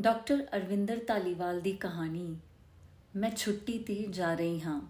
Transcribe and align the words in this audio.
Doctor 0.00 0.46
Arvinder 0.56 0.98
Taliwal 0.98 1.60
ਦੀ 1.60 1.72
ਕਹਾਣੀ, 1.72 2.36
ਮੈਂ 3.16 3.30
ਛੁੱਟੀ 3.30 3.78
ਤੇ 3.78 4.06
ਜਾ 4.10 4.34
ਰਹੀ 4.34 4.60
ਹਾਂ। 4.60 4.80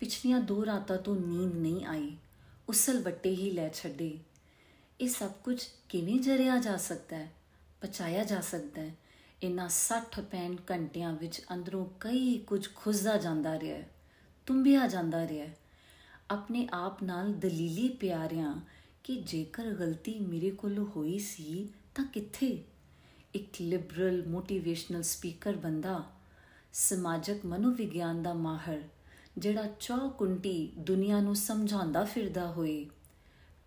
ਪਿਛਲੀਆਂ 0.00 0.40
ਦੋ 0.40 0.66
ਰਾਤਾਂ 0.66 0.98
ਤੋਂ 0.98 1.16
ਨੀਂਦ 1.16 1.54
ਨਹੀਂ 1.54 1.86
ਆਈ, 1.86 2.16
ਉਸਲ 2.68 3.02
ਵੱਟੇ 3.02 3.30
ਹੀ 3.30 3.50
ਲੈ 3.50 3.68
ਛੱਡੇ। 3.68 4.18
ਇਹ 5.00 5.08
ਸਭ 5.08 5.30
ਕੁਝ 5.44 5.64
ਕਿਵੇਂ 5.88 6.20
ਜਰਿਆ 6.20 6.58
ਜਾ 6.58 6.76
ਸਕਦਾ 6.76 7.16
ਹੈ, 7.16 7.32
ਪਚਾਇਆ 7.80 8.24
ਜਾ 8.24 8.40
ਸਕਦਾ 8.40 8.82
ਹੈ? 8.82 8.94
ਇਨ੍ਹਾਂ 9.42 9.68
60 9.68 10.08
65 10.12 10.58
ਘੰਟਿਆਂ 10.70 11.12
ਵਿੱਚ 11.12 11.42
ਅੰਦਰੋਂ 11.54 11.86
ਕਈ 12.00 12.38
ਕੁਝ 12.38 12.68
ਖੁੱਸਦਾ 12.74 13.16
ਜਾਂਦਾ 13.16 13.60
ਰਿਹਾ 13.60 13.82
ਤੁੰਬਿਆ 14.46 14.86
ਜਾਂਦਾ 14.86 15.28
ਰਿਹਾ 15.28 15.46
ਆਪਣੇ 16.30 16.68
ਆਪ 16.72 17.02
ਨਾਲ 17.02 17.32
ਦਲੀਲੀ 17.32 17.88
ਪਿਆਰਿਆਂ 17.88 18.60
ਕਿ 19.04 19.16
ਜੇਕਰ 19.16 19.70
ਗਲਤੀ 19.70 20.20
ਮੇਰੇ 20.20 20.50
ਕੋਲੋਂ 20.50 20.86
ਹੋਈ 20.86 21.18
ਸੀ 21.18 21.68
ਤਾਂ 21.94 22.04
ਕਿੱਥੇ? 22.04 22.64
ਇੱਕ 23.34 23.56
ਲਿਬਰਲ 23.60 24.26
ਮੋਟੀਵੇਸ਼ਨਲ 24.28 25.02
ਸਪੀਕਰ 25.02 25.56
ਬੰਦਾ 25.56 26.04
ਸਮਾਜਿਕ 26.72 27.46
ਮਨੋਵਿਗਿਆਨ 27.46 28.22
ਦਾ 28.22 28.34
ਮਾਹਰ, 28.34 28.82
ਜਿਹੜਾ 29.38 29.64
ਚੌਕੁੰਟੀ 29.80 30.72
ਦੁਨੀਆ 30.78 31.20
ਨੂੰ 31.20 31.36
ਸਮਝਾਉਂਦਾ 31.36 32.04
ਫਿਰਦਾ 32.04 32.46
ਹੋਏ। 32.52 32.86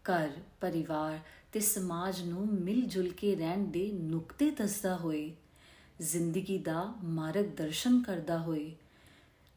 ਘਰ, 0.04 0.30
ਪਰਿਵਾਰ 0.62 1.20
ਤੇ 1.52 1.60
ਸਮਾਜ 1.60 2.22
ਨੂੰ 2.22 2.48
ਮਿਲ 2.48 2.82
ਜੁਲ 2.82 3.10
ਕੇ 3.10 3.36
ਰਹਿਣ 3.36 3.66
ਦੇ 3.66 3.92
ਨੁਕਤੇ 3.92 4.52
ਦੱਸਦਾ 4.52 4.98
ਹੋਏ। 4.98 5.36
ਜ਼ਿੰਦਗੀ 6.02 6.58
ਦਾ 6.58 6.94
ਮਾਰਗਦਰਸ਼ਨ 7.04 8.04
ਕਰਦਾ 8.04 8.38
ਹੋਏ, 8.38 8.76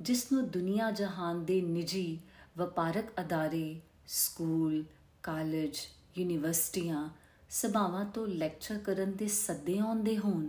ਜਿਸ 0.00 0.32
ਨੂੰ 0.32 0.50
ਦੁਨੀਆ 0.50 0.90
ਜਹਾਨ 0.90 1.44
ਦੇ 1.44 1.60
ਨਿੱਜੀ 1.60 2.20
ਵਪਾਰਕ 2.58 3.04
ਅਦਾਰੇ, 3.20 3.80
ਸਕੂਲ, 4.06 4.84
ਕਾਲਜ, 5.22 5.78
ਯੂਨੀਵਰਸਿਟੀਆਂ 6.18 7.08
ਸਭਾਵਾਂ 7.54 8.04
ਤੋਂ 8.04 8.26
ਲੈਕਚਰ 8.26 8.78
ਕਰਨ 8.78 9.12
ਦੇ 9.12 9.26
ਸੱਦੇ 9.28 9.78
ਆਉਂਦੇ 9.78 10.16
ਹੋਣ, 10.18 10.48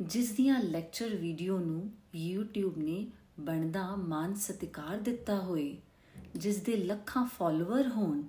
ਜਿਸ 0.00 0.30
ਦੀਆਂ 0.30 0.60
ਲੈਕਚਰ 0.60 1.14
ਵੀਡੀਓ 1.16 1.58
ਨੂੰ 1.58 1.90
YouTube 2.16 2.78
ਨੇ 2.78 3.06
ਬਣਦਾ 3.40 3.84
ਮਾਨ 3.96 4.34
ਸਤਿਕਾਰ 4.34 5.00
ਦਿੱਤਾ 5.00 5.38
ਹੋਏ, 5.38 5.76
ਜਿਸ 6.36 6.56
ਦੇ 6.56 6.76
ਲੱਖਾਂ 6.76 7.24
ਫਾਲੋਅਰ 7.26 7.88
ਹੋਣ, 7.88 8.22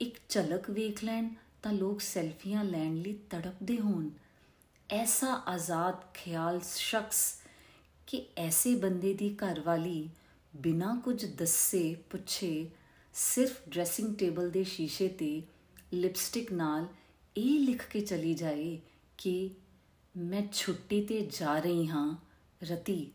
ਇੱਕ 0.00 0.18
ਝਲਕ 0.28 0.70
ਵੇਖ 0.70 1.04
ਲੈਣ 1.04 1.28
ਤਾਂ 1.62 1.72
ਲੋਕ 1.72 2.00
ਸੈਲਫੀਆਂ 2.00 2.64
ਲੈਣ 2.64 2.96
ਲਈ 2.96 3.12
ਤੜਪਦੇ 3.30 3.78
ਹੋਣ। 3.78 4.10
ਐਸਾ 4.90 5.34
ਆਜ਼ਾਦ 5.46 6.02
ਖਿਆਲ 6.14 6.60
ਸ਼ਖਸ 6.66 7.22
ਕਿ 8.06 8.24
ਐਸੇ 8.36 8.74
ਬੰਦੇ 8.74 9.14
ਦੀ 9.14 9.36
ਘਰਵਾਲੀ 9.36 10.08
ਬਿਨਾਂ 10.56 10.96
ਕੁਝ 10.96 11.24
ਦੱਸੇ 11.26 11.94
ਪੁੱਛੇ 12.10 12.70
ਸਿਰਫ 13.14 13.68
ਡਰੈਸਿੰਗ 13.68 14.14
ਟੇਬਲ 14.14 14.50
ਦੇ 14.50 14.64
ਸ਼ੀਸ਼ੇ 14.64 15.08
ਤੇ 15.08 15.42
ਲਿਪਸਟਿਕ 15.92 16.52
ਨਾਲ 16.52 16.86
ਇਹ 17.36 17.60
ਲਿਖ 17.60 17.88
ਕੇ 17.88 18.00
ਚਲੀ 18.00 18.34
ਜਾਏ 18.34 18.78
ਕਿ 19.18 19.50
ਮੈਂ 20.16 20.42
ਛੁੱਟੀ 20.52 21.02
ਤੇ 21.04 21.20
ਜਾ 21.38 21.58
ਰਹੀ 21.58 21.88
ਹਾਂ, 21.88 22.16
ਰਤੀ। 22.62 23.10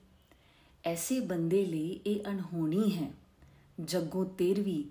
ਐਸੇ 0.84 1.20
ਬੰਦੇ 1.20 1.66
ਲਈ 1.66 2.00
ਇਹ 2.06 2.20
ਅਣਹੋਣੀ 2.28 2.92
ਹੈ। 2.98 3.12
ਜੱਗੋ 3.80 4.24
ਤੇਰਵੀ 4.24 4.84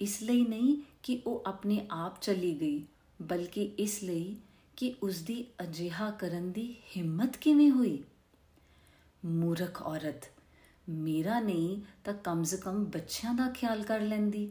ਇਸ 0.00 0.22
ਲਈ 0.22 0.42
ਨਹੀਂ 0.42 0.76
ਕਿ 1.02 1.20
ਉਹ 1.26 1.42
ਆਪਣੇ 1.46 1.86
ਆਪ 1.90 2.20
ਚਲੀ 2.20 2.54
ਗਈ, 2.60 2.84
ਬਲਕਿ 3.22 3.64
ਇਸ 3.78 4.02
ਲਈ 4.02 4.36
ਕਿ 4.76 4.94
ਉਸ 5.02 5.20
ਦੀ 5.20 5.44
ਅਜਿਹਾ 5.62 6.10
ਕਰਨ 6.10 6.52
ਦੀ 6.52 6.74
ਹਿੰਮਤ 6.96 7.36
ਕਿਵੇਂ 7.36 7.70
ਹੋਈ? 7.70 8.02
ਮੂਰਖ 9.24 9.82
ਔਰਤ, 9.82 10.30
ਮੇਰਾ 10.88 11.40
ਨਹੀਂ 11.40 11.80
ਤਾਂ 12.04 12.14
ਕਮ 12.14 12.44
ਸੇ 12.44 12.56
ਕਮ 12.56 12.84
ਬੱਚਿਆਂ 12.84 13.34
ਦਾ 13.34 13.50
ਖਿਆਲ 13.50 13.82
ਕਰ 13.82 14.00
ਲੈਂਦੀ। 14.00 14.50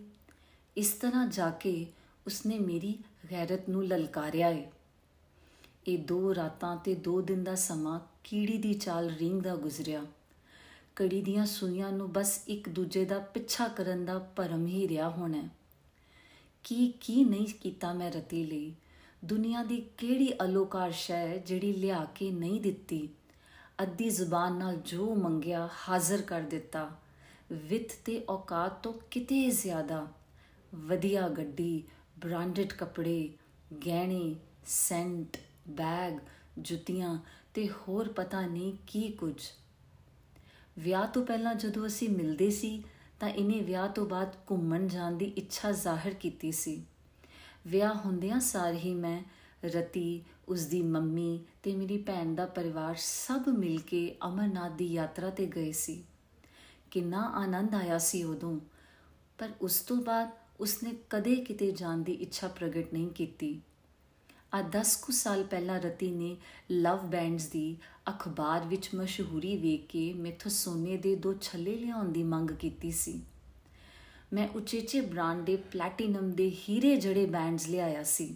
ਇਸ 0.78 0.92
ਤਰ੍ਹਾਂ 0.92 1.28
ਜਾ 1.28 1.50
ਕੇ 1.50 1.86
ਉਸਨੇ 2.28 2.60
ਮੇਰੀ 2.60 3.00
ਗੈਰਤ 3.32 3.70
ਨੂੰ 3.70 3.86
ਲਲਕਾਰਿਆ 3.86 4.50
ਏ। 4.50 4.70
ਇਹ 5.88 5.98
ਦੋ 5.98 6.36
ਰਾਤਾਂ 6.36 6.78
ਤੇ 6.78 6.96
ਦੋ 6.96 7.22
ਦਿਨ 7.22 7.44
ਦਾ 7.44 7.56
ਸਮਾਂ 7.56 8.00
ਕੀੜੀ 8.24 8.58
ਦੀ 8.58 8.74
ਚਾਲ 8.74 9.10
ਰਿੰਗ 9.10 9.42
ਦਾ 9.42 9.56
ਗੁਜ਼ਰਿਆ। 9.56 10.06
ਕੜੀ 10.96 11.22
ਦੀਆਂ 11.22 11.46
ਸੂਈਆਂ 11.46 11.92
ਨੂੰ 11.92 12.14
ਬਸ 12.14 12.44
ਇੱਕ 12.48 12.70
ਦੂਜੇ 12.70 13.06
ਦਾ 13.06 13.20
ਪਿੱਛਾ 13.20 13.68
ਕਰਨ 13.68 14.06
ਦਾ 14.06 14.20
ਭਰਮ 14.20 14.68
ਹੀ 14.68 14.88
ਰਿਹਾ 14.88 15.10
ਹੋਣਾ 15.10 15.50
ਕੀ 16.64 16.94
ਕੀ 17.02 17.24
ਨਹੀਂ 17.24 17.48
ਕੀਤਾ 17.62 17.94
ਮੈਂ 17.94 18.12
ਰਤੀ 18.12 18.46
ਲਈ? 18.46 18.74
ਦੁਨੀਆ 19.26 19.64
ਦੀ 19.64 19.86
ਕਿਹੜੀ 19.98 20.34
ਅਲੋਕਾਰ 20.44 20.92
ਸ਼ੈ 20.92 21.38
ਜਿਹੜੀ 21.38 21.74
ਲਿਆ 21.74 22.06
ਕੇ 22.16 22.32
ਨਹੀਂ 22.32 22.62
ਦਿੱਤੀ? 22.62 23.10
ਅੱਧੀ 23.82 24.10
ਜ਼ੁਬਾਨ 24.10 24.56
ਨਾਲ 24.56 24.76
ਜੋ 24.76 25.16
ਮੰਗਿਆ, 25.16 25.70
ਹਾਜ਼ਰ 25.90 26.22
ਕਰ 26.22 26.42
ਦਿੱਤਾ। 26.42 26.90
ਵਿਤ 27.52 27.92
ਤੇ 28.06 28.26
ਔਕਾਤ 28.30 28.84
ਤੋਂ 28.84 28.94
ਕਿਤੇ 29.12 29.50
ਜ਼ਿਆਦਾ। 29.50 30.08
ਵਧੀਆ 30.76 31.30
ਗੱਡੀ 31.30 31.84
ਬ੍ਰਾਂਡਡ 32.20 32.74
ਕੱਪੜੇ, 32.74 33.34
ਗਹਿਣੇ 33.88 34.36
ਸੈਂਟ 34.66 35.38
ਬੈਗ 35.68 36.14
ਜੁੱਤੀਆਂ 36.60 37.20
ਤੇ 37.54 37.70
ਹੋਰ 37.70 38.12
ਪਤਾ 38.12 38.42
ਨਹੀਂ 38.42 38.78
ਕੀ 38.88 39.12
ਕੁਝ। 39.12 39.42
ਵਿਆਹ 40.80 41.08
ਤੋਂ 41.08 41.26
ਪਹਿਲਾਂ 41.26 41.56
ਜਦੋਂ 41.56 41.88
ਅਸੀਂ 41.88 42.10
ਮਿਲਦੇ 42.10 42.50
ਸੀ, 42.50 42.84
ਤਾਂ 43.20 43.30
ਇਹਨੇ 43.30 43.62
ਵਿਆਹ 43.62 43.90
ਤੋਂ 43.90 44.06
ਬਾਅਦ 44.06 44.36
ਘੁੰਮਣ 44.52 44.88
ਜਾਣ 44.88 45.12
ਦੀ 45.12 45.26
ਇੱਛਾ 45.26 45.72
ਜ਼ਾਹਿਰ 45.72 46.14
ਕੀਤੀ 46.14 46.52
ਸੀ। 46.52 46.86
ਵਿਆਹ 47.68 47.94
ਹੁੰਦਿਆਂ 47.94 48.40
ਸਾਰ 48.40 48.74
ਹੀ 48.74 48.94
ਮੈਂ, 48.94 49.24
ਰਤੀ 49.66 50.24
ਉਸ 50.48 50.66
ਦੀ 50.66 50.82
ਮੰਮੀ 50.82 51.46
ਤੇ 51.64 51.76
ਮੇਰੀ 51.76 51.98
ਭੈਣ 51.98 52.36
ਦਾ 52.36 52.46
ਪਰਿਵਾਰ 52.46 52.96
ਸਭ 52.98 53.50
ਮਿਲ 53.50 53.82
ਕੇ 53.82 54.16
ਅਮਰਨਾਥ 54.28 54.72
ਦੀ 54.72 54.94
ਯਾਤਰਾ 54.94 55.30
ਤੇ 55.30 55.46
ਗਏ 55.46 55.72
ਸੀ। 55.72 56.04
ਕਿੰਨਾ 56.92 57.22
ਆਨੰਦ 57.22 57.76
ਆਇਆ 57.76 57.98
ਸੀ 57.98 58.24
ਉਦੋਂ। 58.24 58.60
ਪਰ 59.38 59.50
ਉਸ 59.62 59.80
ਤੋਂ 59.80 59.98
ਬਾਅਦ 59.98 60.30
ਉਸਨੇ 60.64 60.94
ਕਦੇ 61.10 61.36
ਕਿਤੇ 61.38 61.72
ਜਾਣ 61.72 61.98
ਦੀ 61.98 62.14
ਇੱਛਾ 62.14 62.48
ਪ੍ਰਗਟ 62.50 62.94
ਨਹੀਂ 62.94 63.08
ਕੀਤੀ। 63.10 63.60
ਆ 64.54 64.62
10 64.72 64.96
ਕੁ 65.02 65.14
ਸਾਲ 65.14 65.44
ਪਹਿਲਾਂ 65.44 65.80
ਰਤੀ 65.80 66.10
ਨੇ 66.12 66.36
ਲਵ 66.72 67.06
ਬੈਂਡਸ 67.08 67.48
ਦੀ 67.48 67.76
ਅਖਬਾਰ 68.10 68.66
ਵਿੱਚ 68.68 68.90
ਮਸ਼ਹੂਰੀ 68.96 69.56
ਵੇਖ 69.58 69.86
ਕੇ 69.88 70.12
ਮੇਥੋਂ 70.14 70.52
ਸੋਨੇ 70.52 70.98
ਦੇ 70.98 71.16
ਦੋ 71.16 71.34
ਛੱਲੇ 71.34 71.76
ਲਿਆਉਣ 71.76 72.12
ਦੀ 72.12 72.24
ਮੰਗ 72.24 72.52
ਕੀਤੀ 72.52 72.92
ਸੀ। 72.92 73.22
ਮੈਂ 74.34 74.48
ਉਚੇਚੇ 74.56 75.02
ਬ੍ਰਾਂਡ 75.02 75.44
ਦੇ 75.46 75.56
ਪਲੈਟੀਨਮ 75.72 76.32
ਦੇ 76.32 76.50
ਹੀਰੇ 76.60 76.96
ਜੜੇ 76.98 77.26
ਬੈਂਡਸ 77.26 77.68
ਲਿਆਇਆ 77.68 78.04
ਸੀ। 78.04 78.36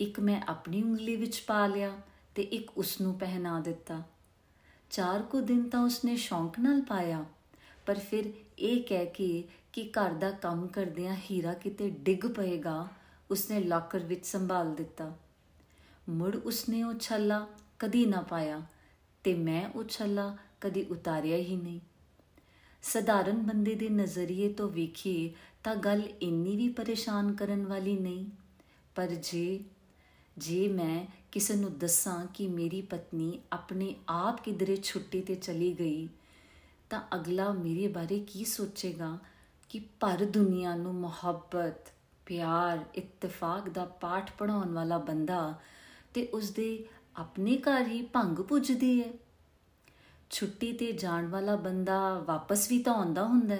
ਇੱਕ 0.00 0.20
ਮੈਂ 0.20 0.40
ਆਪਣੀ 0.48 0.82
ਉਂਗਲੀ 0.82 1.16
ਵਿੱਚ 1.16 1.40
ਪਾ 1.40 1.66
ਲਿਆ 1.66 1.92
ਤੇ 2.34 2.42
ਇੱਕ 2.42 2.70
ਉਸ 2.78 3.00
ਨੂੰ 3.00 3.14
ਪਹਿਨਾ 3.14 3.58
ਦਿੱਤਾ। 3.60 4.02
ਚਾਰ 4.90 5.22
ਕੁ 5.22 5.40
ਦਿਨ 5.40 5.68
ਤਾਂ 5.68 5.82
ਉਸਨੇ 5.82 6.16
ਸ਼ੌਂਕ 6.16 6.58
ਨਾਲ 6.58 6.80
ਪਾਇਆ, 6.80 7.24
ਪਰ 7.86 7.98
ਫਿਰ 8.00 8.32
ਇਹ 8.58 8.82
ਕਹਿ 8.82 9.06
ਕੇ 9.06 9.44
ਕਿ 9.74 9.90
ਘਰ 9.90 10.10
ਦਾ 10.10 10.30
ਕੰਮ 10.30 10.66
ਕਰਦਿਆਂ 10.66 11.16
ਹੀਰਾ 11.30 11.52
ਕਿਤੇ 11.52 11.90
ਡਿੱਗ 11.90 12.26
ਪਏਗਾ, 12.26 12.88
ਉਸਨੇ 13.30 13.60
ਲਾਕਰ 13.60 13.98
ਵਿੱਚ 13.98 14.26
ਸੰਭਾਲ 14.26 14.74
ਦਿੱਤਾ। 14.74 15.18
ਮੁੜ 16.08 16.36
ਉਸਨੇ 16.36 16.82
ਉਹ 16.82 16.94
ਛੱਲਾ 16.94 17.46
ਕਦੀ 17.78 18.06
ਨਾ 18.06 18.20
ਪਾਇਆ 18.20 18.62
ਤੇ 19.24 19.34
ਮੈਂ 19.34 19.68
ਉਹ 19.68 19.84
ਛੱਲਾ 19.84 20.36
ਕਦੀ 20.60 20.82
ਉਤਾਰਿਆ 20.82 21.36
ਹੀ 21.36 21.56
ਨਹੀਂ। 21.56 21.80
ਸਧਾਰਨ 22.82 23.42
ਬੰਦੇ 23.42 23.74
ਦੇ 23.74 23.88
ਨਜ਼ਰੀਏ 23.88 24.52
ਤੋਂ 24.52 24.70
ਵੇਖੀਏ 24.70 25.34
ਤਾਂ 25.64 25.76
ਗੱਲ 25.76 26.02
ਇੰਨੀ 26.22 26.56
ਵੀ 26.56 26.68
ਪਰੇਸ਼ਾਨ 26.68 27.32
ਕਰਨ 27.32 27.66
ਵਾਲੀ 27.66 27.98
ਨਹੀਂ। 27.98 28.26
ਪਰ 28.94 29.06
ਜੇ 29.06 29.60
ਜੇ 30.38 30.68
ਮੈਂ 30.68 31.06
ਕਿਸੇ 31.32 31.54
ਨੂੰ 31.54 31.78
ਦੱਸਾਂ 31.78 32.26
ਕਿ 32.26 32.48
ਮੇਰੀ 32.48 32.82
ਪਤਨੀ 32.82 33.40
ਆਪਣੇ 33.52 33.94
ਆਪ 34.08 34.44
ਕਿਧਰੇ 34.44 34.76
ਛੁੱਟੀ 34.76 35.20
ਤੇ 35.20 35.34
ਚਲੀ 35.34 35.76
ਗਈ 35.78 36.08
ਤਾਂ 36.90 37.02
ਅਗਲਾ 37.14 37.52
ਮੇਰੇ 37.52 37.88
ਬਾਰੇ 37.88 38.18
ਕੀ 38.20 38.44
ਸੋਚੇਗਾ? 38.44 39.18
ਕਿ 39.74 39.80
ਪਰ 39.80 40.24
ਦੁਨੀਆ 40.24 40.74
ਨੂੰ 40.74 40.94
ਮੁਹੱਬਤ, 40.94 41.92
ਪਿਆਰ, 42.26 42.84
ਇਤਫਾਕ 42.94 43.68
ਦਾ 43.68 43.84
ਪਾਠ 43.84 44.30
ਪੜਾਉਣ 44.38 44.72
ਵਾਲਾ 44.72 44.98
ਬੰਦਾ 44.98 45.54
ਤੇ 46.14 46.26
ਉਸ 46.26 46.50
ਦੇ 46.50 46.86
ਆਪਣੇ 47.16 47.56
ਘਰ 47.56 47.86
ਹੀ 47.86 48.02
ਭੰਗ 48.02 48.36
ਪੁੱਜਦੀ 48.36 49.02
ਹੈ। 49.02 49.12
ਛੁੱਟੀ 50.30 50.72
ਤੇ 50.72 50.92
ਜਾਣ 50.92 51.26
ਵਾਲਾ 51.26 51.56
ਬੰਦਾ 51.56 52.18
ਵਾਪਸ 52.18 52.68
ਵੀ 52.68 52.82
ਤਾਂ 52.82 52.94
ਆਉਂਦਾ 52.94 53.24
ਹੁੰਦਾ 53.24 53.56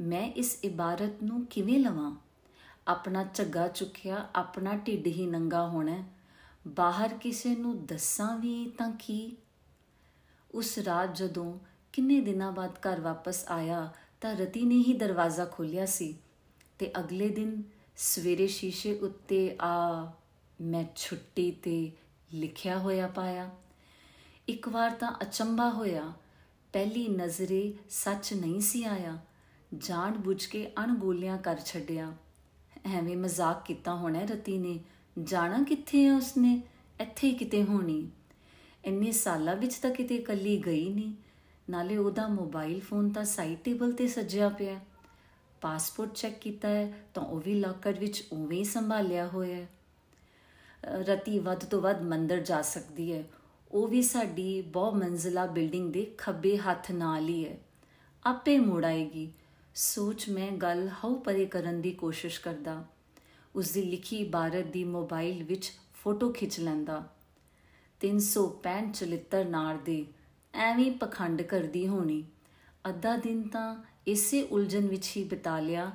ਮੈਂ 0.00 0.32
ਇਸ 0.32 0.58
ਇਬਾਰਤ 0.64 1.22
ਨੂੰ 1.22 1.46
ਕਿਵੇਂ 1.46 1.80
ਲਵਾਂ? 1.80 2.16
ਆਪਣਾ 2.88 3.24
ਝੱਗਾ 3.34 3.68
ਚੁੱਕਿਆ, 3.68 4.28
ਆਪਣਾ 4.34 4.74
ਢਿੱਡ 4.76 5.06
ਹੀ 5.06 5.26
ਨੰਗਾ 5.26 5.68
ਹੋਣਾ 5.68 6.04
ਬਾਹਰ 6.68 7.08
ਕਿਸੇ 7.08 7.56
ਨੂੰ 7.56 7.86
ਦੱਸਾਂ 7.86 8.38
ਵੀ 8.38 8.72
ਤਾਂ 8.78 8.90
ਕੀ? 8.90 9.36
ਉਸ 10.50 10.78
ਰਾਤ 10.78 11.14
ਜਦੋਂ 11.14 11.58
ਕਿੰਨੇ 11.92 12.20
ਦਿਨਾਂ 12.20 12.52
ਬਾਅਦ 12.52 12.72
ਘਰ 12.72 13.00
ਵਾਪਸ 13.00 13.44
ਆਇਆ 13.48 13.92
ਤਾਂ 14.24 14.36
ਰਤੀ 14.36 14.62
ਨੇ 14.64 14.74
ਹੀ 14.74 14.92
ਦਰਵਾਜ਼ਾ 14.92 15.44
ਖੋਲ੍ਹਿਆ 15.44 15.86
ਸੀ 15.86 16.18
ਤੇ 16.78 16.90
ਅਗਲੇ 17.00 17.28
ਦਿਨ 17.28 17.62
ਸਵੇਰੇ 17.96 18.46
ਸ਼ੀਸ਼ੇ 18.46 18.98
ਉੱਤੇ 18.98 19.56
ਆ 19.62 20.12
ਮੈਂ 20.60 20.84
ਛੁੱਟੀ 20.96 21.50
ਤੇ 21.50 21.92
ਲਿਖਿਆ 22.34 22.78
ਹੋਇਆ 22.78 23.06
ਪਾਇਆ। 23.06 23.50
ਇੱਕ 24.48 24.68
ਵਾਰ 24.68 24.90
ਤਾਂ 24.90 25.12
ਅਚੰਭਾ 25.22 25.70
ਹੋਇਆ। 25.70 26.12
ਪਹਿਲੀ 26.72 27.08
ਨਜ਼ਰੇ 27.08 27.74
ਸੱਚ 27.90 28.34
ਨਹੀਂ 28.34 28.60
ਸੀ 28.60 28.84
ਆਇਆ। 28.84 29.18
ਜਾਣ 29.78 30.18
ਬੁੱਝ 30.18 30.46
ਕੇ 30.46 30.70
ਅਣਬੋਲਿਆਂ 30.84 31.38
ਕਰ 31.38 31.60
ਛੱਡਿਆ। 31.66 32.16
ਐਵੇਂ 32.84 33.16
ਮਜ਼ਾਕ 33.16 33.64
ਕੀਤਾ 33.64 33.94
ਹੋਣਾ 33.94 34.20
ਰਤੀ 34.20 34.58
ਨੇ। 34.58 34.80
ਜਾਣਾ 35.22 35.62
ਕਿੱਥੇ 35.62 36.04
ਹੈ 36.04 36.16
ਉਸਨੇ? 36.16 36.62
ਇੱਥੇ 37.00 37.28
ਹੀ 37.28 37.34
ਕਿਤੇ 37.34 37.64
ਹੋਣੀ। 37.64 38.10
ਇੰਨੇ 38.84 39.12
ਸਾਲਾਂ 39.12 39.56
ਵਿੱਚ 39.56 39.74
ਤਾਂ 39.74 39.90
ਕਿਤੇ 39.90 40.18
ਕੱਲੀ 40.18 40.62
ਗਈ 40.66 40.88
ਨਹੀਂ 40.88 41.14
ਨਾਲੇ 41.70 41.96
ਉਹਦਾ 41.96 42.28
ਮੋਬਾਈਲ 42.28 42.80
ਫੋਨ 42.80 43.10
ਤਾਂ 43.10 43.24
ਸਾਈਡ 43.24 43.58
ਟੇਬਲ 43.58 43.92
ਤੇ 43.92 44.08
ਸੱਜਿਆ 44.08 44.48
ਪਿਆ 44.48 44.80
ਪਾਸਪੋਰਟ 45.60 46.14
ਚੈੱਕ 46.14 46.38
ਕੀਤਾ 46.38 46.68
ਹੈ 46.68 46.92
ਤਾਂ 47.14 47.22
ਉਹ 47.22 47.40
ਵੀ 47.40 47.54
ਲਾਕਰ 47.54 47.92
ਵਿੱਚ 47.92 48.24
ਉਵੇਂ 48.32 48.58
ਹੀ 48.58 48.64
ਸੰਭਾਲਿਆ 48.64 49.26
ਹੋਇਆ 49.28 49.56
ਹੈ। 49.56 49.68
ਰਤੀ 50.84 51.38
ਵੱਧ 51.38 51.64
ਤੋਂ 51.64 51.80
ਵੱਧ 51.80 52.02
ਮੰਦਰ 52.02 52.40
ਜਾ 52.40 52.62
ਸਕਦੀ 52.62 53.12
ਹੈ। 53.12 53.24
ਉਹ 53.72 53.88
ਵੀ 53.88 54.02
ਸਾਡੀ 54.02 54.62
ਬਹੁ 54.62 54.90
ਮੰਜ਼ਲਾ 54.90 55.46
ਬਿਲਡਿੰਗ 55.46 55.92
ਦੇ 55.92 56.14
ਖੱਬੇ 56.18 56.56
ਹੱਥ 56.56 56.90
ਨਾਲ 56.90 57.28
ਹੀ 57.28 57.48
ਹੈ। 57.48 57.58
ਆਪੇ 58.26 58.58
ਮੁੜ 58.58 58.84
ਆਏਗੀ। 58.84 59.32
ਸੋਚ 59.74 60.28
ਮੈਂ 60.28 60.52
ਗੱਲ 60.52 60.88
ਹਉ 61.04 61.14
ਪਰੇ 61.14 61.46
ਕਰਨ 61.46 61.80
ਦੀ 61.80 61.90
ਕੋਸ਼ਿਸ਼ 61.90 62.40
ਕਰਦਾ। 62.40 62.84
ਉਸ 63.54 63.70
ਦੀ 63.70 63.82
ਲਿਖੀ 63.82 64.16
ਇਬਾਰਤ 64.16 64.64
ਦੀ 64.64 64.84
ਮੋਬਾਈਲ 64.84 65.44
ਵਿੱਚ 65.44 65.72
ਫੋਟੋ 65.94 66.32
ਖਿੱਚ 66.32 66.60
ਲੈਂਦਾ। 66.60 67.08
365 68.00 68.92
ਚਲਿੱਤਰ 68.92 69.44
ਨਾਰ 69.44 69.76
ਦੇ 69.76 70.06
ਐਵੇਂ 70.54 70.90
ਪਖੰਡ 70.90 71.42
ਕਰਦੀ 71.42 71.86
ਹੋਣੀ। 71.88 72.24
ਅੱਧਾ 72.88 73.16
ਦਿਨ 73.16 73.42
ਤਾਂ 73.48 73.76
ਇਸੇ 74.06 74.42
ਉਲਝਣ 74.42 74.86
ਵਿੱਚ 74.86 75.12
ਹੀ 75.16 75.24
ਬਿਤਾ 75.24 75.58
ਲਿਆ, 75.60 75.90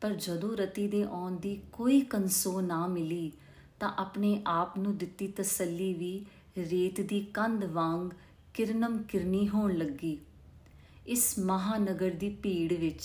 ਪਰ 0.00 0.12
ਜਦੋਂ 0.12 0.56
ਰਤੀ 0.56 0.88
ਦੇ 0.88 1.02
ਆਉਣ 1.02 1.36
ਦੀ 1.36 1.60
ਕੋਈ 1.72 2.00
ਕੰਸੋ 2.00 2.60
ਨਾ 2.60 2.86
ਮਿਲੀ, 2.86 3.32
ਤਾਂ 3.80 3.92
ਆਪਣੇ 3.98 4.42
ਆਪ 4.46 4.78
ਨੂੰ 4.78 4.96
ਦਿੱਤੀ 4.98 5.28
ਤਸੱਲੀ 5.28 5.94
ਵੀ 5.94 6.24
ਰੇਤ 6.58 7.00
ਦੀ 7.00 7.20
ਕੰਧ 7.34 7.64
ਵਾਂਗ 7.64 8.10
ਕਿਰਨਮ 8.54 9.02
ਕਿਰਨੀ 9.02 9.48
ਹੋਣ 9.48 9.74
ਲੱਗੀ। 9.74 10.18
ਇਸ 11.06 11.38
ਮਹਾਨਗਰ 11.38 12.10
ਦੀ 12.10 12.28
ਭੀੜ 12.42 12.72
ਵਿੱਚ, 12.72 13.02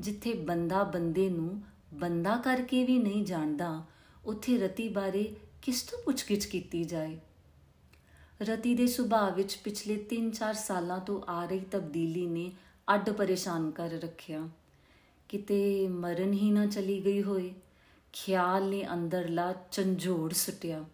ਜਿੱਥੇ 0.00 0.34
ਬੰਦਾ 0.34 0.82
ਬੰਦੇ 0.84 1.28
ਨੂੰ 1.30 1.62
ਬੰਦਾ 1.94 2.36
ਕਰਕੇ 2.36 2.84
ਵੀ 2.84 2.98
ਨਹੀਂ 2.98 3.24
ਜਾਣਦਾ, 3.24 3.82
ਉੱਥੇ 4.24 4.58
ਰਤੀ 4.58 4.88
ਬਾਰੇ 4.88 5.34
ਕਿਸ 5.62 5.82
ਤੋਂ 5.82 5.98
ਪੁੱਛਗਿੱਛ 6.04 6.46
ਕੀਤੀ 6.46 6.84
ਜਾਏ? 6.84 7.18
ਰਤੀ 8.42 8.74
ਦੇ 8.74 8.86
ਸੁਭਾਅ 8.86 9.34
ਵਿੱਚ 9.34 9.56
ਪਿਛਲੇ 9.56 9.96
3-4 10.10 10.54
ਸਾਲਾਂ 10.54 10.98
ਤੋਂ 11.00 11.20
ਆ 11.30 11.44
ਰਹੀ 11.44 11.60
ਤਬਦੀਲੀ 11.60 12.26
ਨੇ 12.26 12.52
ਅੱਡ 12.94 13.10
ਪਰੇਸ਼ਾਨ 13.10 13.70
ਕਰ 13.70 13.90
ਰੱਖਿਆ। 13.90 14.48
ਕਿਤੇ 15.28 15.88
ਮਰਨ 15.88 16.32
ਹੀ 16.32 16.50
ਨਾ 16.50 16.66
ਚਲੀ 16.66 17.04
ਗਈ 17.04 17.22
ਹੋਏ, 17.22 17.54
ਖਿਆਲ 18.12 18.68
ਨੇ 18.68 18.92
ਅੰਦਰਲਾ 18.92 19.52
ਚੰਝੋੜ 19.52 20.32
ਸੁਟਿਆ। 20.32 20.84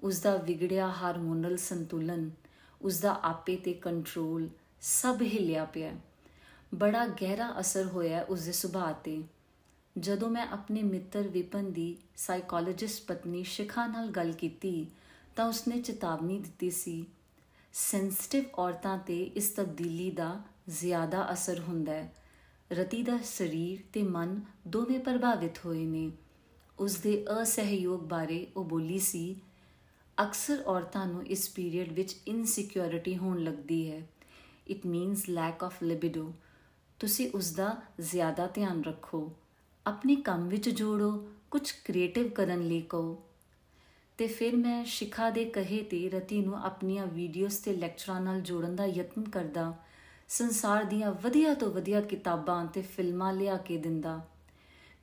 ਉਸ 0.00 0.20
ਦਾ 0.20 0.36
ਵਿਗੜਿਆ 0.36 0.88
ਹਾਰਮੋਨਲ 0.88 1.56
ਸੰਤੁਲਨ 1.56 2.30
ਉਸ 2.82 3.00
ਦਾ 3.00 3.20
ਆਪੇ 3.22 3.56
ਤੇ 3.56 3.72
ਕੰਟਰੋਲ 3.72 4.48
ਸਭ 4.80 5.18
ਹਿਲਿਆ 5.22 5.64
ਪਿਆ। 5.64 5.92
ਬੜਾ 6.74 7.06
ਗਹਿਰਾ 7.06 7.60
ਅਸਰ 7.60 7.84
ਹੋਇਆ 7.84 8.22
ਉਸ 8.22 8.42
ਦੇ 8.42 8.52
ਸੁਭਾਅ 8.52 8.92
ਤੇ। 9.04 9.22
ਜਦੋਂ 9.98 10.30
ਮੈਂ 10.30 10.46
ਆਪਣੇ 10.46 10.82
ਮਿੱਤਰ 10.82 11.22
ਵਿਪਨ 11.22 11.72
ਦੀ 11.72 11.96
ਸਾਈਕੋਲੋਜਿਸਟ 12.16 13.04
ਪਤਨੀ 13.06 13.44
ਸ਼ਿਖਾ 13.44 13.86
ਨਾਲ 13.86 14.06
ਗੱਲ 14.06 14.32
ਕੀਤੀ 14.32 14.86
ਤਾਂ 15.36 15.46
ਉਸਨੇ 15.46 15.80
ਚੇਤਾਵਨੀ 15.80 16.38
ਦਿੱਤੀ 16.38 16.70
ਸੀ। 16.70 17.06
ਸੈਂਸਿਟਿਵ 17.72 18.44
ਔਰਤਾਂ 18.54 18.98
ਤੇ 18.98 19.22
ਇਸ 19.22 19.48
ਤਬਦੀਲੀ 19.48 20.10
ਦਾ 20.10 20.42
ਜ਼ਿਆਦਾ 20.68 21.32
ਅਸਰ 21.32 21.60
ਹੁੰਦਾ 21.60 21.92
ਹੈ। 21.92 22.14
ਰਤੀ 22.72 23.02
ਦਾ 23.02 23.18
ਸਰੀਰ 23.24 23.80
ਤੇ 23.92 24.02
ਮਨ 24.02 24.40
ਦੋਵੇਂ 24.68 25.00
ਪ੍ਰਭਾਵਿਤ 25.00 25.58
ਹੋਏ 25.66 25.84
ਨੇ। 25.84 26.12
ਉਸ 26.78 26.96
ਦੇ 26.96 27.24
ਅਸਹਿਯੋਗ 27.42 28.00
ਬਾਰੇ 28.00 28.46
ਉਹ 28.56 28.64
ਬੋਲੀ 28.64 28.98
ਸੀ, 28.98 29.36
ਅਕਸਰ 30.22 30.62
ਔਰਤਾਂ 30.66 31.06
ਨੂੰ 31.06 31.26
ਇਸ 31.26 31.50
ਪੀਰੀਅਡ 31.50 31.92
ਵਿੱਚ 31.92 32.16
ਇਨਸਿਕਿਉਰਿਟੀ 32.26 33.16
ਹੋਣ 33.16 33.38
ਲੱਗਦੀ 33.38 33.90
ਹੈ। 33.90 34.08
It 34.68 34.86
means 34.86 35.28
lack 35.28 35.64
of 35.64 35.82
libido 35.82 36.32
ਤੁਸੀਂ 36.98 37.30
ਉਸ 37.34 37.52
ਦਾ 37.52 37.76
ਜ਼ਿਆਦਾ 38.00 38.46
ਧਿਆਨ 38.46 38.84
ਰੱਖੋ। 38.84 39.32
ਆਪਣੇ 39.86 40.16
ਕੰਮ 40.16 40.48
ਵਿੱਚ 40.48 40.68
ਜੋੜੋ। 40.68 41.28
ਕੁਝ 41.50 41.70
ਕ੍ਰੀਏਟਿਵ 41.70 42.28
ਕਰਨ 42.28 42.68
ਲਈ 42.68 42.80
ਕਹੋ। 42.80 43.22
ਤੇ 44.22 44.28
ਫਿਰ 44.28 44.56
ਮੈਂ 44.56 44.84
ਸ਼ਿਖਾ 44.84 45.30
ਦੇ 45.30 45.44
ਕਹੇ 45.44 45.82
ਤੇ 45.82 46.10
ਰਤੀ 46.10 46.40
ਨੂੰ 46.40 46.64
ਆਪਣੀਆਂ 46.64 47.06
ਵੀਡੀਓਜ਼ 47.06 47.58
ਤੇ 47.58 47.72
ਲੈਕਚਰਾਂ 47.72 48.20
ਨਾਲ 48.20 48.40
ਜੋੜਨ 48.40 48.76
ਦਾ 48.76 48.86
ਯਤਨ 48.86 49.22
ਕਰਦਾ, 49.22 49.78
ਸੰਸਾਰ 50.28 50.84
ਦੀਆਂ 50.84 51.10
ਵਧੀਆ 51.10 51.54
ਤੋਂ 51.54 51.72
ਵਧੀਆ 51.72 52.00
ਕਿਤਾਬਾਂ 52.00 52.66
ਤੇ 52.66 52.82
ਫਿਲਮਾਂ 52.82 53.32
ਲਿਆ 53.32 53.56
ਕੇ 53.56 53.76
ਦਿੰਦਾ। 53.76 54.28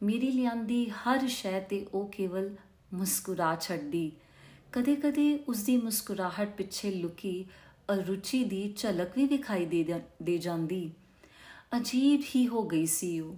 ਮੇਰੀ 0.03 0.31
ਲਿਆਂਦੀ 0.31 0.89
ਹਰ 0.89 1.27
ਸ਼ੈ 1.27 1.59
ਤੇ 1.59 1.85
ਉਹ 1.93 2.09
ਕੇਵਲ 2.09 2.55
ਮੁਸਕਰਾ 2.93 3.57
ਛੱਡਦੀ। 3.61 4.11
ਕਦੇ-ਕਦੇ 4.71 5.39
ਉਸ 5.47 5.63
ਦੀ 5.63 5.77
ਮੁਸਕਰਾਹਟ 5.77 6.55
ਪਿੱਛੇ 6.55 6.91
ਲੁਕੀ, 6.91 7.45
ਅਰੁਚੀ 7.93 8.43
ਦੀ 8.43 8.73
ਝਲਕ 8.77 9.09
ਵੀ 9.15 9.25
ਵਿਖਾਈ 9.25 9.65
ਦੇ 9.65 10.01
ਦੇ 10.23 10.37
ਜਾਂਦੀ। 10.37 10.91
ਅਜੀਬ 11.77 12.21
ਹੀ 12.35 12.47
ਹੋ 12.47 12.63
ਗਈ 12.63 12.85
ਸੀ 12.85 13.19
ਉਹ। 13.19 13.35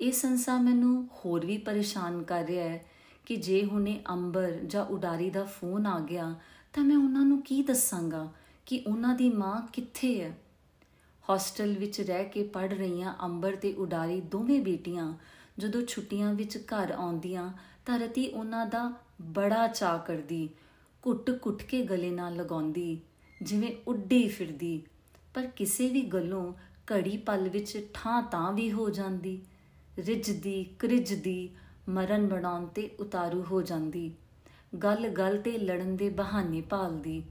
ਇਹ 0.00 0.12
ਸੰਸਾ 0.12 0.58
ਮੈਨੂੰ 0.58 1.06
ਹੋਰ 1.06 1.46
ਵੀ 1.46 1.58
ਪਰੇਸ਼ਾਨ 1.58 2.22
ਕਰ 2.22 2.44
ਰਿਹਾ 2.44 2.68
ਹੈ। 2.68 2.93
ਕਿ 3.26 3.36
ਜੇ 3.36 3.64
ਹੁਣੇ 3.64 4.02
ਅੰਬਰ 4.10 4.50
ਜਾਂ 4.50 4.86
ਉਡਾਰੀ 4.86 5.30
ਦਾ 5.30 5.44
ਫੋਨ 5.44 5.86
ਆ 5.86 6.00
ਗਿਆ, 6.00 6.34
ਤਾਂ 6.72 6.84
ਮੈਂ 6.84 6.96
ਉਹਨਾਂ 6.96 7.24
ਨੂੰ 7.24 7.42
ਕੀ 7.42 7.62
ਦੱਸਾਂਗਾ 7.62 8.32
ਕਿ 8.66 8.84
ਉਹਨਾਂ 8.86 9.14
ਦੀ 9.14 9.30
ਮਾਂ 9.30 9.60
ਕਿੱਥੇ 9.72 10.20
ਹੈ? 10.20 10.38
ਹੌਸਟਲ 11.30 11.78
ਵਿੱਚ 11.78 12.00
ਰਹਿ 12.00 12.24
ਕੇ 12.24 12.42
ਪੜ 12.44 12.74
ਰਹੀਆਂ 12.74 13.14
ਅੰਬਰ 13.22 13.56
ਤੇ 13.56 13.72
ਉਡਾਰੀ 13.72 14.20
ਦੋਵੇਂ 14.20 14.60
ਬੇਟੀਆਂ 14.60 15.14
ਜਦੋਂ 15.58 15.82
ਛੁੱਟੀਆਂ 15.82 16.34
ਵਿੱਚ 16.34 16.56
ਘਰ 16.56 16.90
ਆਉਂਦੀਆਂ, 16.90 17.52
ਤਾਂ 17.86 17.98
ਰਤੀ 17.98 18.28
ਉਹਨਾਂ 18.28 18.66
ਦਾ 18.66 18.92
ਬੜਾ 19.22 19.66
ਚਾਹ 19.66 19.98
ਕਰਦੀ 19.98 20.48
ਕੁੱਟ-ਕੁੱਟ 21.02 21.62
ਕੇ 21.62 21.82
ਗਲੇ 21.82 22.10
ਨਾਲ 22.10 22.36
ਲਗਾਉਂਦੀ, 22.36 23.00
ਜਿਵੇਂ 23.42 23.76
ਉੱਡੀ 23.88 24.28
ਫਿਰਦੀ। 24.28 24.82
ਪਰ 25.34 25.46
ਕਿਸੇ 25.46 25.88
ਵੀ 25.88 26.02
ਗੱਲੋਂ 26.02 26.52
ਘੜੀ 26.92 27.16
ਪਲ 27.16 27.48
ਵਿੱਚ 27.48 27.90
ਠਾਂ 27.94 28.22
ਤਾਂ 28.22 28.52
ਵੀ 28.52 28.72
ਹੋ 28.72 28.90
ਜਾਂਦੀ 28.90 29.40
ਰਿਜਦੀ 29.98 30.64
ਕ੍ਰਿਜਦੀ 30.78 31.48
ਮਰਨ 31.88 32.26
ਬਣਾਉਣ 32.26 32.66
ਤੇ 32.66 32.90
ਉਤਾਰੂ 33.00 33.42
ਹੋ 33.42 33.62
ਜਾਂਦੀ। 33.62 34.12
ਗੱਲ 34.82 35.08
ਗੱਲ 35.08 35.38
ਤੇ 35.38 35.58
ਲੜਨ 35.58 35.96
ਦੇ 35.96 36.08
ਬਹਾਨੇ 36.08 36.60
ਭਾਲਦੀ। 36.60 37.22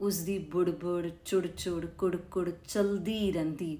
ਉਸ 0.00 0.18
ਦੀ 0.18 0.38
ਬੁੜਬੁੜ, 0.38 1.08
ਚੁੜਚੁੜ, 1.24 1.86
ਕੁੜਕੁੜ 1.86 2.50
ਚਲਦੀ 2.68 3.32
ਰਹਿੰਦੀ। 3.32 3.78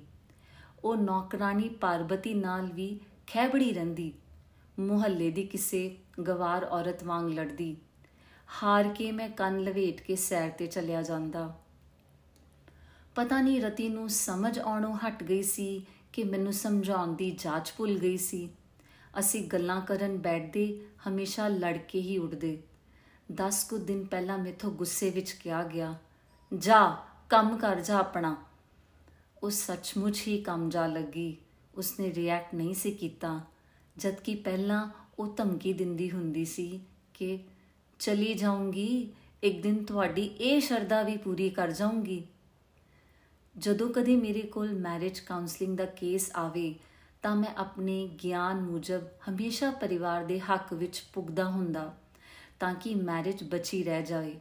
ਉਹ 0.84 0.96
ਨੌਕਰਾਨੀ 0.96 1.68
ਪਾਰਬਤੀ 1.68 2.34
ਨਾਲ 2.34 2.66
ਵੀ 2.66 3.00
ਖੈਬੜੀ 3.26 3.72
ਰਹਿੰਦੀ। 3.72 4.12
ਮੁਹੱਲੇ 4.78 5.30
ਦੀ 5.30 5.42
ਕਿਸੇ 5.42 5.96
ਗਵਾਰ 6.26 6.64
ਔਰਤ 6.64 7.04
ਵਾਂਗ 7.04 7.28
ਲੜਦੀ। 7.28 7.76
ਹਾਰ 8.62 8.88
ਕੇ 8.88 9.12
ਮੈਂ 9.12 9.28
ਕੰਨ 9.28 9.60
ਲਵੇਟ 9.60 10.00
ਕੇ 10.00 10.16
ਸੈਰ 10.16 10.50
ਤੇ 10.50 10.66
ਚਲਿਆ 10.66 11.02
ਜਾਂਦਾ। 11.02 11.58
ਪਤਾ 13.14 13.40
ਨਹੀਂ 13.40 13.62
ਰਤੀ 13.62 13.88
ਨੂੰ 13.88 14.08
ਸਮਝ 14.08 14.58
ਆਉਣੋਂ 14.58 14.96
ਹਟ 14.96 15.22
ਗਈ 15.22 15.42
ਸੀ 15.42 15.86
ਕਿ 16.12 16.24
ਮੈਨੂੰ 16.24 16.52
ਸਮਝਾਉਣ 16.52 17.14
ਦੀ 17.14 17.30
ਜਾਂਚ 17.30 17.72
ਭੁੱਲ 17.76 17.98
ਗਈ 17.98 18.16
ਸੀ। 18.16 18.48
ਅਸੀਂ 19.18 19.42
ਗੱਲਾਂ 19.42 19.80
ਕਰਨ 19.80 20.18
ਬੈਠਦੇ 20.18 20.84
ਹਮੇਸ਼ਾ 21.08 21.48
ਲੜ 21.48 21.78
ਕੇ 21.78 22.00
ਹੀ 22.00 22.18
ਉੱਠਦੇ 22.18 22.62
10 23.32 23.64
ਕੁ 23.70 23.78
ਦਿਨ 23.78 24.06
ਪਹਿਲਾਂ 24.06 24.38
ਮੇਥੋਂ 24.38 24.70
ਗੁੱਸੇ 24.70 25.10
ਵਿੱਚ 25.10 25.32
ਕਿਹਾ 25.32 25.62
ਗਿਆ, 25.62 25.94
ਜਾ, 26.58 27.04
ਕੰਮ 27.28 27.56
ਕਰ 27.56 27.80
ਜਾ 27.80 27.98
ਆਪਣਾ। 27.98 28.36
ਉਹ 29.42 29.50
ਸੱਚਮੁੱਚ 29.50 30.28
ਹੀ 30.28 30.42
ਕੰਮ 30.42 30.68
ਜਾ 30.68 30.86
ਲੱਗੀ। 30.86 31.36
ਉਸਨੇ 31.74 32.14
ਰਿਐਕਟ 32.14 32.54
ਨਹੀਂ 32.54 32.74
ਸੀ 32.74 32.90
ਕੀਤਾ, 32.90 33.40
ਜਦਕਿ 33.96 34.34
ਪਹਿਲਾਂ 34.34 34.90
ਉਹ 35.18 35.34
ਧਮਕੀ 35.36 35.72
ਦਿੰਦੀ 35.72 36.10
ਹੁੰਦੀ 36.10 36.44
ਸੀ 36.44 36.80
ਕਿ, 37.14 37.38
ਚਲੀ 37.98 38.34
ਜਾਊਂਗੀ, 38.34 39.12
ਇੱਕ 39.42 39.62
ਦਿਨ 39.62 39.84
ਤੁਹਾਡੀ 39.84 40.22
ਇਹ 40.22 40.60
ਸ਼ਰਧਾ 40.60 41.02
ਵੀ 41.02 41.16
ਪੂਰੀ 41.16 41.50
ਕਰ 41.50 41.70
ਜਾਊਂਗੀ। 41.70 42.26
ਜਦੋਂ 43.58 43.88
ਕਦੇ 43.92 44.16
ਮੇਰੇ 44.16 44.42
ਕੋਲ 44.42 44.72
ਮੈਰਿਜ 44.72 45.20
ਕਾਉਂਸਲਿੰਗ 45.20 45.78
ਦਾ 45.78 45.84
ਕੇਸ 45.84 46.30
ਆਵੇ 46.36 46.74
ਤਾਂ 47.24 47.36
ਮੈਂ 47.36 47.54
ਆਪਣੇ 47.56 48.10
ਗਿਆਨ 48.24 48.60
ਮੁਜਬ 48.60 49.02
ਹਮੇਸ਼ਾ 49.28 49.70
ਪਰਿਵਾਰ 49.70 50.24
ਦੇ 50.24 50.40
ਹੱਕ 50.40 50.72
ਵਿੱਚ 50.74 51.02
ਪੁੱਗਦਾ 51.12 51.44
ਹੁੰਦਾ, 51.44 51.94
ਤਾਂ 52.60 52.74
ਕਿ 52.74 52.94
ਮੈਰਿਜ 52.94 53.42
ਬਚੀ 53.42 53.82
ਰਹਿ 53.84 54.02
ਜਾਏ 54.02 54.34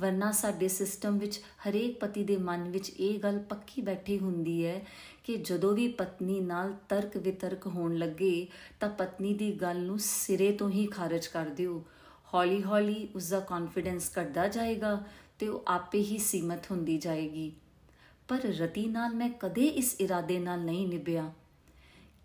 ਵਰਨਾ 0.00 0.32
ਸਾਡੇ 0.32 0.68
ਸਿਸਟਮ 0.68 1.18
ਵਿੱਚ 1.18 1.38
ਹਰੇਕ 1.38 1.98
ਪਤੀ 2.00 2.24
ਦੇ 2.24 2.36
ਮਨ 2.36 2.70
ਵਿੱਚ 2.70 2.90
ਇਹ 2.90 3.18
ਗੱਲ 3.18 3.38
ਪੱਕੀ 3.38 3.82
ਬੈਠੀ 3.82 4.18
ਹੁੰਦੀ 4.18 4.66
ਹੈ 4.66 4.86
ਕਿ 5.24 5.36
ਜਦੋਂ 5.36 5.72
ਵੀ 5.74 5.88
ਪਤਨੀ 5.88 6.40
ਨਾਲ 6.40 6.74
ਤਰਕ 6.88 7.16
ਵਿਤਰਕ 7.16 7.66
ਹੋਣ 7.66 7.96
ਲੱਗੇ, 7.96 8.46
ਤਾਂ 8.80 8.88
ਪਤਨੀ 8.88 9.34
ਦੀ 9.34 9.52
ਗੱਲ 9.52 9.80
ਨੂੰ 9.80 9.98
ਸਿਰੇ 9.98 10.52
ਤੋਂ 10.52 10.70
ਹੀ 10.70 10.86
ਖਾਰਜ 10.86 11.26
ਕਰ 11.26 11.46
ਦਿਓ। 11.46 11.84
ਹੌਲੀ-ਹੌਲੀ 12.34 13.08
ਉਸ 13.14 13.30
ਦਾ 13.30 13.40
ਕੌਨਫੀਡੈਂਸ 13.40 14.10
ਘਟਦਾ 14.22 14.48
ਜਾਏਗਾ 14.48 15.04
ਤੇ 15.38 15.48
ਉਹ 15.48 15.62
ਆਪੇ 15.66 16.02
ਹੀ 16.02 16.18
ਸੀਮਤ 16.18 16.70
ਹੁੰਦੀ 16.70 16.98
ਜਾਏਗੀ। 16.98 17.52
ਪਰ 18.28 18.38
ਰਤੀ 18.38 18.86
ਨਾਲ 18.86 19.14
ਮੈਂ 19.14 19.30
ਕਦੇ 19.40 19.66
ਇਸ 19.66 19.96
ਇਰਾਦੇ 20.00 20.38
ਨਾਲ 20.38 20.60
ਨਹੀਂ 20.60 20.88
ਨਿਭਿਆ। 20.88 21.32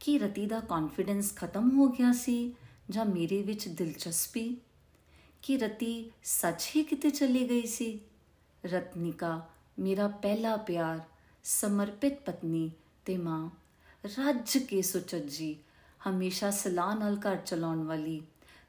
ਕਿ 0.01 0.19
ਰਤੀ 0.19 0.45
ਦਾ 0.45 0.59
ਕੌਨਫੀਡੈਂਸ 0.59 1.35
ਖਤਮ 1.35 1.77
ਹੋ 1.77 1.87
ਗਿਆ 1.87 2.13
ਸੀ 2.13 2.55
ਜਾਂ 2.89 3.05
ਮੇਰੇ 3.05 3.41
ਵਿੱਚ 3.41 3.67
ਦਿਲਚਸਪੀ? 3.67 4.57
ਕਿ 5.41 5.57
ਰਤੀ 5.57 6.11
ਸੱਚ 6.23 6.71
ਹੀ 6.75 6.83
ਕਿਤੇ 6.83 7.09
ਚਲੀ 7.09 7.49
ਗਈ 7.49 7.65
ਸੀ? 7.65 7.99
ਰਤਨਿਕਾ, 8.65 9.49
ਮੇਰਾ 9.79 10.07
ਪਹਿਲਾ 10.07 10.57
ਪਿਆਰ, 10.57 10.99
ਸਮਰਪਿਤ 11.43 12.21
ਪਤਨੀ 12.21 12.71
ਤੇ 13.05 13.17
ਮਾਂ, 13.17 13.49
ਰੱਜ 14.05 14.57
ਕੇ 14.57 14.81
ਸੁਚੱਜੀ 14.81 15.57
ਹਮੇਸ਼ਾ 16.09 16.51
ਸਲਾਹ 16.51 16.95
ਨਾਲ 16.95 17.17
ਘਰ 17.19 17.35
ਚਲਾਉਣ 17.35 17.83
ਵਾਲੀ। 17.83 18.21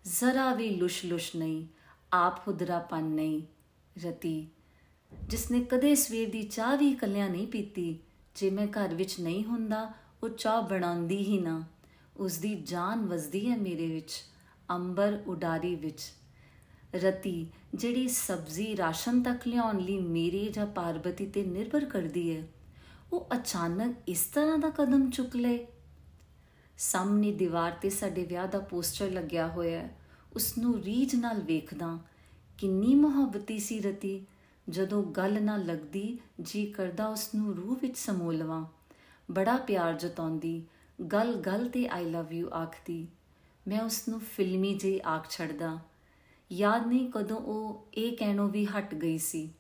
ਜ਼ਰਾ 0.05 0.55
ਵੀ 0.55 0.71
ਲੁਸ਼-ਲੁਸ਼ 0.71 1.37
ਨਹੀਂ, 1.37 1.67
ਆਪ 2.13 2.49
ਹੁਦਰਾਪਨ 2.49 3.05
ਨਹੀਂ। 3.05 3.43
ਰਤੀ, 4.07 4.47
ਜਿਸਨੇ 5.29 5.61
ਕਦੇ 5.61 5.95
ਸਵੇਰ 5.95 6.31
ਦੀ 6.31 6.43
ਚਾਹ 6.43 6.77
ਵੀ 6.77 6.89
ਇਕੱਲਿਆਂ 6.89 7.31
ਨਹੀਂ 7.31 7.47
ਪੀਤੀ, 7.47 7.99
ਜੇ 8.35 8.51
ਮੈਂ 8.51 8.67
ਘਰ 8.67 8.95
ਵਿੱਚ 8.95 9.21
ਨਹੀਂ 9.21 9.45
ਹੁੰਦਾ 9.45 10.02
ਉਹ 10.23 10.29
ਚਾਹ 10.29 10.63
ਬਣਾਉਂਦੀ 10.63 11.17
ਹੀ 11.17 11.39
ਨਾ। 11.39 11.63
ਉਸ 12.17 12.37
ਦੀ 12.39 12.55
ਜਾਨ 12.55 13.07
ਵਸਦੀ 13.07 13.51
ਹੈ 13.51 13.57
ਮੇਰੇ 13.57 13.87
ਵਿੱਚ, 13.87 14.13
ਅੰਬਰ 14.71 15.23
ਉਡਾਰੀ 15.27 15.75
ਵਿੱਚ। 15.75 16.03
ਰਤੀ, 16.95 17.47
ਜਿਹੜੀ 17.75 18.09
ਸਬਜ਼ੀ 18.09 18.77
ਰਾਸ਼ਨ 18.77 19.23
ਤੱਕ 19.23 19.47
ਲਿਆਉਣ 19.47 19.79
ਲਈ 19.79 19.99
ਮੇਰੀ 19.99 20.49
ਜਾਂ 20.49 20.67
ਪਾਰਬਤੀ 20.67 21.27
ਤੇ 21.27 21.45
ਨਿਰਭਰ 21.45 21.85
ਕਰਦੀ 21.85 22.37
ਹੈ, 22.37 22.43
ਉਹ 23.13 23.29
ਅਚਾਨਕ 23.35 23.97
ਇਸ 24.09 24.23
ਤਰ੍ਹਾਂ 24.25 24.59
ਦਾ 24.59 24.71
ਕਦਮ 24.71 25.11
ਚੁੱਕ 25.11 25.37
ਲਏ। 25.37 25.67
ਸਾਹਮਣੇ 26.79 27.33
ਦੀਵਾਰ 27.33 27.73
ਤੇ 27.73 27.91
ਸਾਡੇ 27.91 28.25
ਵਿਆਹ 28.25 28.47
ਦਾ 28.49 28.59
ਪੋਸਟਰ 28.59 29.11
ਲੱਗਿਆ 29.11 29.49
ਹੋਇਆ 29.49 29.81
ਹੈ। 29.81 29.97
ਉਸ 30.33 30.59
ਨੂੰ 30.59 30.83
ਰੀਝ 30.83 31.15
ਨਾਲ 31.15 31.41
ਵੇਖਦਾ, 31.41 31.99
ਕਿੰਨੀ 32.59 32.95
ਮੁਹੱਬਤੀ 32.95 33.59
ਸੀ 33.59 33.81
ਰਤੀ, 33.81 34.27
ਜਦੋਂ 34.69 35.03
ਗੱਲ 35.03 35.43
ਨਾ 35.43 35.57
ਲੱਗਦੀ, 35.57 36.19
ਜੀ 36.41 36.67
ਕਰਦਾ 36.67 37.09
ਉਸ 37.09 37.29
ਨੂੰ 37.35 37.57
ਰੂਹ 37.57 37.77
ਵਿੱਚ 37.77 37.99
ਸਮੋ 37.99 38.33
ਲਵਾਂ 38.33 38.65
ਬੜਾ 39.33 39.57
ਪਿਆਰ 39.57 39.95
ਜਤਾਉਂਦੀ, 39.95 40.63
ਗੱਲ 41.13 41.35
ਗੱਲ 41.35 41.69
ਤੇ 41.69 41.89
ਆਈ 41.89 42.05
ਲਵ 42.05 42.33
ਯੂ 42.33 42.51
ਆਖਦੀ। 42.51 43.09
ਮੈਂ 43.69 43.81
ਉਸ 43.81 44.09
ਨੂੰ 44.09 44.21
ਫਿਲਮੀ 44.21 44.75
ਜਿਹੀ 44.75 45.01
ਆਖ 45.07 45.31
ਛੱਡਦਾ। 45.31 45.79
ਯਾਦ 46.53 46.87
ਨਹੀਂ 46.87 47.11
ਕਦੋਂ 47.11 47.37
ਉਹ 47.37 47.87
ਇਹ 47.95 48.17
ਕਹਿਣੋਂ 48.17 48.49
ਵੀ 48.49 48.67
ਹਟ 48.67 48.95
ਗਈ 48.95 49.19
ਸੀ। 49.19 49.51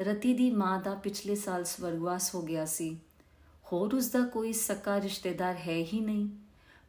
ਰਤੀ 0.00 0.34
ਦੀ 0.34 0.50
ਮਾਂ 0.50 0.82
ਦਾ 0.82 0.94
ਪਿਛਲੇ 0.94 1.34
ਸਾਲ 1.34 1.64
ਸਵਰਗਵਾਸ 1.64 2.34
ਹੋ 2.34 2.42
ਗਿਆ 2.42 2.64
ਸੀ। 2.64 2.98
ਹੋਰ 3.72 3.94
ਉਸ 3.94 4.08
ਦਾ 4.08 4.22
ਕੋਈ 4.24 4.52
ਸਕਾ 4.52 5.00
ਰਿਸ਼ਤੇਦਾਰ 5.00 5.56
ਹੈ 5.56 5.84
ਹੀ 5.92 6.00
ਨਹੀਂ। 6.00 6.28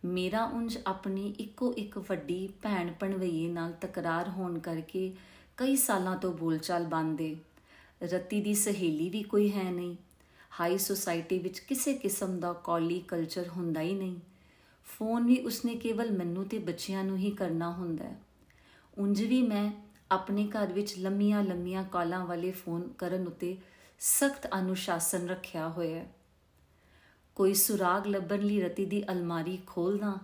ਮੇਰਾ 0.05 0.45
ਉਂਝ 0.45 0.77
ਆਪਣੀ 0.87 1.33
ਇੱਕੋ 1.39 1.73
ਇੱਕ 1.73 1.97
ਵੱਡੀ 1.97 2.49
ਭੈਣ 2.61 2.93
ਪਣਵਈਏ 2.93 3.47
ਨਾਲ 3.47 3.71
ਤਕਰਾਰ 3.71 4.29
ਹੋਣ 4.29 4.59
ਕਰਕੇ 4.59 5.13
ਕਈ 5.57 5.75
ਸਾਲਾਂ 5.75 6.17
ਤੋਂ 6.17 6.33
ਬੋਲਚਾਲ 6.33 6.83
ਬੰਦੇ 6.83 7.35
ਰਤੀ 8.03 8.41
ਦੀ 8.41 8.53
ਸਹੇਲੀ 8.53 9.09
ਵੀ 9.09 9.23
ਕੋਈ 9.23 9.51
ਹੈ 9.51 9.71
ਨਹੀਂ। 9.71 9.95
ਹਾਈ 10.59 10.77
ਸੁਸਾਇਟੀ 10.77 11.39
ਵਿੱਚ 11.39 11.59
ਕਿਸੇ 11.59 11.93
ਕਿਸਮ 11.93 12.39
ਦਾ 12.39 12.53
ਕੌਲੀ 12.53 12.99
ਕਲਚਰ 12.99 13.47
ਹੁੰਦਾ 13.47 13.81
ਹੀ 13.81 13.93
ਨਹੀਂ। 13.93 14.19
ਫੋਨ 14.85 15.25
ਵੀ 15.25 15.37
ਉਸਨੇ 15.39 15.75
ਕੇਵਲ 15.75 16.11
ਮੈਨੂੰ 16.11 16.45
ਤੇ 16.45 16.59
ਬੱਚਿਆਂ 16.59 17.03
ਨੂੰ 17.03 17.17
ਹੀ 17.17 17.31
ਕਰਨਾ 17.31 17.71
ਹੁੰਦਾ 17.71 18.03
ਹੈ। 18.03 18.19
ਉਂਝ 18.97 19.23
ਵੀ 19.23 19.41
ਮੈਂ 19.41 19.71
ਆਪਣੇ 20.11 20.47
ਘਰ 20.47 20.73
ਵਿੱਚ 20.73 20.97
ਲੰਮੀਆਂ 20.97 21.43
ਲੰਮੀਆਂ 21.43 21.83
ਕਾਲਾਂ 21.83 22.25
ਵਾਲੇ 22.25 22.51
ਫੋਨ 22.51 22.87
ਕਰਨ 22.97 23.27
ਉਤੇ 23.27 23.57
ਸਖਤ 23.99 24.47
ਅਨੁਸ਼ਾਸਨ 24.59 25.29
ਰੱਖਿਆ 25.29 25.69
ਹੋਇਆ 25.69 25.99
ਹੈ। 25.99 26.11
ਕੋਈ 27.35 27.53
ਸੁਰਾਗ 27.53 28.07
ਲੱਭਣ 28.07 28.39
ਲਈ 28.39 28.61
ਰਤੀ 28.61 28.85
ਦੀ 28.85 29.03
ਅਲਮਾਰੀ 29.11 29.59
ਖੋਲਦਾ 29.67 30.17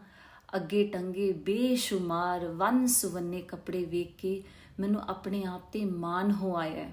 ਅੱਗੇ 0.56 0.88
ਟੰਗੇ 0.88 1.32
ਬੇਸ਼ੁਮਾਰ 1.32 2.46
ਵਨ 2.46 2.88
ਸੁਵੰਨੇ 2.88 3.42
ਕੱਪੜੇ 3.42 3.86
ਵੇਖ 3.86 4.16
ਕੇ 4.18 4.44
ਮੈਨੂੰ 4.80 5.02
ਆਪਣੇ 5.02 5.44
ਆਪ 5.44 5.62
ਤੇ 5.74 5.86
ਮਾਣ 5.86 6.32
ਹੋ 6.32 6.56
ਆਇਆ 6.58 6.90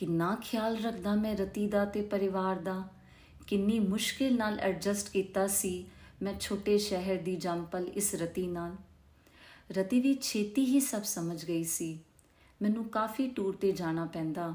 ਕਿੰਨਾ 0.00 0.34
ਖਿਆਲ 0.34 0.76
ਰੱਖਦਾ 0.76 1.14
ਮੈਂ 1.14 1.36
ਰਤੀ 1.36 1.66
ਦਾ 1.66 1.84
ਤੇ 1.84 2.02
ਪਰਿਵਾਰ 2.02 2.56
ਦਾ? 2.56 2.88
ਕਿੰਨੀ 3.46 3.78
ਮੁਸ਼ਕਿਲ 3.78 4.36
ਨਾਲ 4.36 4.60
ਐਡਜਸਟ 4.60 5.10
ਕੀਤਾ 5.12 5.46
ਸੀ 5.46 5.86
ਮੈਂ 6.22 6.34
ਛੋਟੇ 6.40 6.78
ਸ਼ਹਿਰ 6.78 7.22
ਦੀ 7.22 7.36
ਜੰਪਲ 7.36 7.88
ਇਸ 7.94 8.14
ਰਤੀ 8.14 8.46
ਨਾਲ। 8.46 8.76
ਰਤੀ 9.72 10.00
ਵੀ 10.00 10.18
ਛੇਤੀ 10.22 10.64
ਹੀ 10.64 10.80
ਸਭ 10.80 11.02
ਸਮਝ 11.02 11.44
ਗਈ 11.44 11.64
ਸੀ। 11.64 11.98
ਮੈਨੂੰ 12.62 12.84
ਕਾਫੀ 12.84 13.28
ਟੂਰ 13.28 13.56
ਤੇ 13.56 13.72
ਜਾਣਾ 13.72 14.04
ਪੈਂਦਾ। 14.04 14.54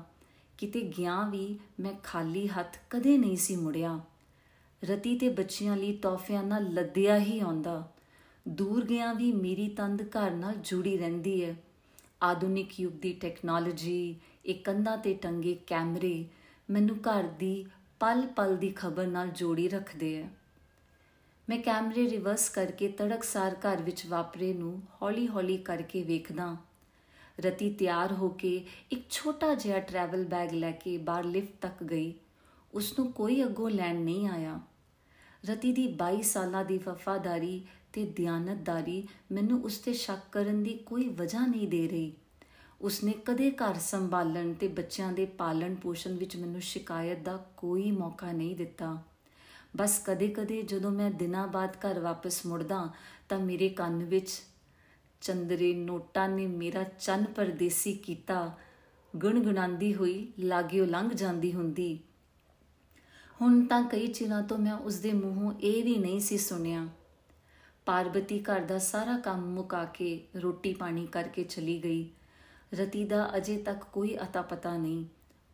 ਕਿਤੇ 0.58 0.82
ਗਿਆ 0.82 1.30
ਵੀ 1.30 1.60
ਮੈਂ 1.80 1.94
ਖਾਲੀ 2.04 2.48
ਹੱਥ 2.48 2.78
ਕਦੇ 2.90 3.18
ਨਹੀਂ 3.18 3.38
ਸੀ 3.38 3.56
ਮੁੜਿਆ। 3.56 4.00
ਰਤੀ 4.84 5.18
ਤੇ 5.18 5.30
ਬੱਚਿਆਂ 5.30 5.78
ਲਈ 5.78 5.94
ਤੋਹਫਿਆਂ 5.94 6.44
ਨਾਲ 6.44 6.74
ਲੱਦਿਆ 6.74 7.20
ਹੀ 7.20 7.40
ਆਉਂਦਾ। 7.40 7.94
ਦੂਰ 8.48 8.86
ਗਿਆ 8.86 9.14
ਵੀ 9.14 9.32
ਮੇਰੀ 9.32 9.68
ਤੰਦ 9.68 10.02
ਘਰ 10.02 10.32
ਨਾਲ 10.32 10.56
ਜੁੜੀ 10.56 10.98
ਰਹਿੰਦੀ 10.98 11.46
ਹੈ। 11.46 11.56
ਆਧੁਨਿਕ 12.24 12.80
ਯੁੱਗ 12.80 12.94
ਦੀ 12.94 13.14
ਟੈਕਨੋਲੋਜੀ 13.14 14.16
ਇਹ 14.46 14.56
ਕੰਧਾਂ 14.56 14.98
ਤੇ 14.98 15.14
ਟੰਗੇ 15.14 15.60
ਕੈਮਰੇ 15.68 16.25
ਮੈਨੂੰ 16.70 16.96
ਘਰ 16.96 17.24
ਦੀ 17.24 17.66
ਪਲ-ਪਲ 18.00 18.58
ਦੀ 18.58 18.70
ਖਬਰ 18.70 19.08
ਨਾਲ 19.08 19.28
ਜੋੜੀ 19.28 19.68
ਰੱਖਦੇ 19.70 20.22
ਆ 20.22 20.28
ਮੈਂ 21.50 21.60
ਕੈਮਰੇ 21.60 22.10
ਰਿਵਰਸ 22.10 22.50
ਕਰਕੇ 22.50 22.88
ਤੜਕਸਾਰ 22.88 23.56
ਘਰ 23.56 23.82
ਵਿੱਚ 23.82 24.06
ਵਾਪਰੇ 24.06 24.54
ਨੂੰ 24.54 24.82
ਹੌਲੀ-ਹੌਲੀ 25.02 25.58
ਕਰਕੇ 25.58 26.04
ਵੇਖਦਾ। 26.04 26.58
ਰਤੀ 27.40 27.74
ਤਿਆਰ 27.74 28.12
ਹੋ 28.12 28.30
ਕੇ 28.30 28.66
ਇੱਕ 28.92 29.10
ਛੋਟਾ 29.10 29.54
ਜਿਹਾ 29.54 29.80
ਟਰੈਵਲ 29.80 30.25
ਬੈਗ 30.25 30.52
ਲੈ 30.52 30.72
ਕੇ 30.72 30.98
ਬਾਹਰ 30.98 31.24
ਲਿਫਟ 31.24 31.54
ਤੱਕ 31.62 31.84
ਗਈ। 31.84 32.14
ਉਸ 32.74 33.00
ਨੂੰ 33.00 33.12
ਕੋਈ 33.12 33.44
ਅੱਗੋਂ 33.44 33.70
ਲੈਣ 33.70 34.02
ਨਹੀਂ 34.02 34.28
ਆਇਆ। 34.28 34.60
ਰਤੀ 35.50 35.72
ਦੀ 35.72 35.88
22 35.88 36.22
ਸਾਲਾਂ 36.22 36.66
ਦੀ 36.66 36.78
ਵਫਾਦਾਰੀ 36.78 37.66
ਤੇ 37.94 38.06
ਦਿਆਨਤਦਾਰੀ 38.06 39.08
ਮੈਨੂੰ 39.32 39.64
ਉਸ 39.64 39.78
ਤੇ 39.78 39.94
ਸ਼ੱਕ 39.94 40.22
ਕਰਨ 40.32 40.64
ਦੀ 40.64 40.78
ਕੋਈ 40.78 41.10
ਵਜ੍ਹਾ 41.10 41.46
ਨਹੀਂ 41.46 41.68
ਦੇ 41.68 41.88
ਰਹੀ। 41.88 42.14
ਉਸਨੇ 42.82 43.12
ਕਦੇ 43.25 43.51
ਘਰ 43.51 43.75
ਸੰਭਾਲਣ 43.75 44.53
ਤੇ 44.53 44.67
ਬੱਚਿਆਂ 44.67 45.13
ਦੇ 45.13 45.25
ਪਾਲਣ 45.25 45.75
ਪੋਸ਼ਣ 45.75 46.13
ਵਿੱਚ 46.13 46.38
ਮੈਨੂੰ 46.38 46.62
ਸ਼ਿਕਾਇਤ 46.62 47.20
ਦਾ 47.20 47.46
ਕੋਈ 47.58 47.91
ਮੌਕਾ 47.91 48.32
ਨਹੀਂ 48.32 48.55
ਦਿੱਤਾ। 48.55 49.03
ਬਸ 49.77 50.01
ਕਦੇ-ਕਦੇ 50.05 50.62
ਜਦੋਂ 50.62 50.91
ਮੈਂ 50.91 51.12
ਦਿਨਾਂ 51.12 51.48
ਬਾਅਦ 51.48 51.75
ਘਰ 51.75 52.00
ਵਾਪਸ 52.00 52.46
ਮੁੜਦਾ 52.46 52.89
ਤਾਂ 53.29 53.39
ਮੇਰੇ 53.39 53.70
ਕੰਨ 53.70 54.03
ਵਿੱਚ 54.03 54.41
ਚੰਦਰੇ 55.22 55.74
ਨੋਟਾਂ 55.74 56.29
ਨੇ 56.29 56.48
ਮੇਰਾ 56.48 56.84
ਚੰਨ 56.84 57.25
ਪਰਦੇਸੀ 57.25 57.94
ਕੀਤਾ। 57.94 58.58
ਗੁਣਗੁਣਾਉਂਦੀ 59.15 59.96
ਹੋਈ 59.96 60.34
ਲਾਗਿਓ 60.39 60.86
ਲੰਘ 60.86 61.10
ਜਾਂਦੀ 61.10 61.53
ਹੁੰਦੀ। 61.53 62.00
ਹੁਣ 63.41 63.65
ਤਾਂ 63.65 63.84
ਕਈ 63.84 64.08
ਚਿਰਾਂ 64.08 64.44
ਤੋਂ 64.44 64.58
ਮੈਂ 64.58 64.74
ਉਸ 64.74 64.96
ਦੇ 64.96 65.13
ਮੂੰਹੋਂ 65.13 65.53
ਇਹ 65.53 65.84
ਵੀ 65.84 65.98
ਨਹੀਂ 65.98 66.20
ਸੀ 66.20 66.38
ਸੁਣਿਆ। 66.38 66.88
ਪਾਰਬਤੀ 67.86 68.39
ਘਰ 68.39 68.60
ਦਾ 68.60 68.77
ਸਾਰਾ 68.77 69.17
ਕੰਮ 69.17 69.46
ਮੁਕਾ 69.46 69.86
ਕੇ 69.86 70.27
ਰੋਟੀ 70.36 70.74
ਪਾਣੀ 70.74 71.05
ਕਰਕੇ 71.05 71.44
ਚਲੀ 71.44 71.84
ਗਈ। 71.84 72.10
ਰਤੀ 72.75 73.05
ਦਾ 73.05 73.38
ਅਜੇ 73.38 73.58
ਤੱਕ 73.58 73.84
ਕੋਈ 73.84 74.17
ਅਤਾ 74.17 74.41
ਪਤਾ 74.41 74.77
ਨਹੀਂ। 74.77 75.05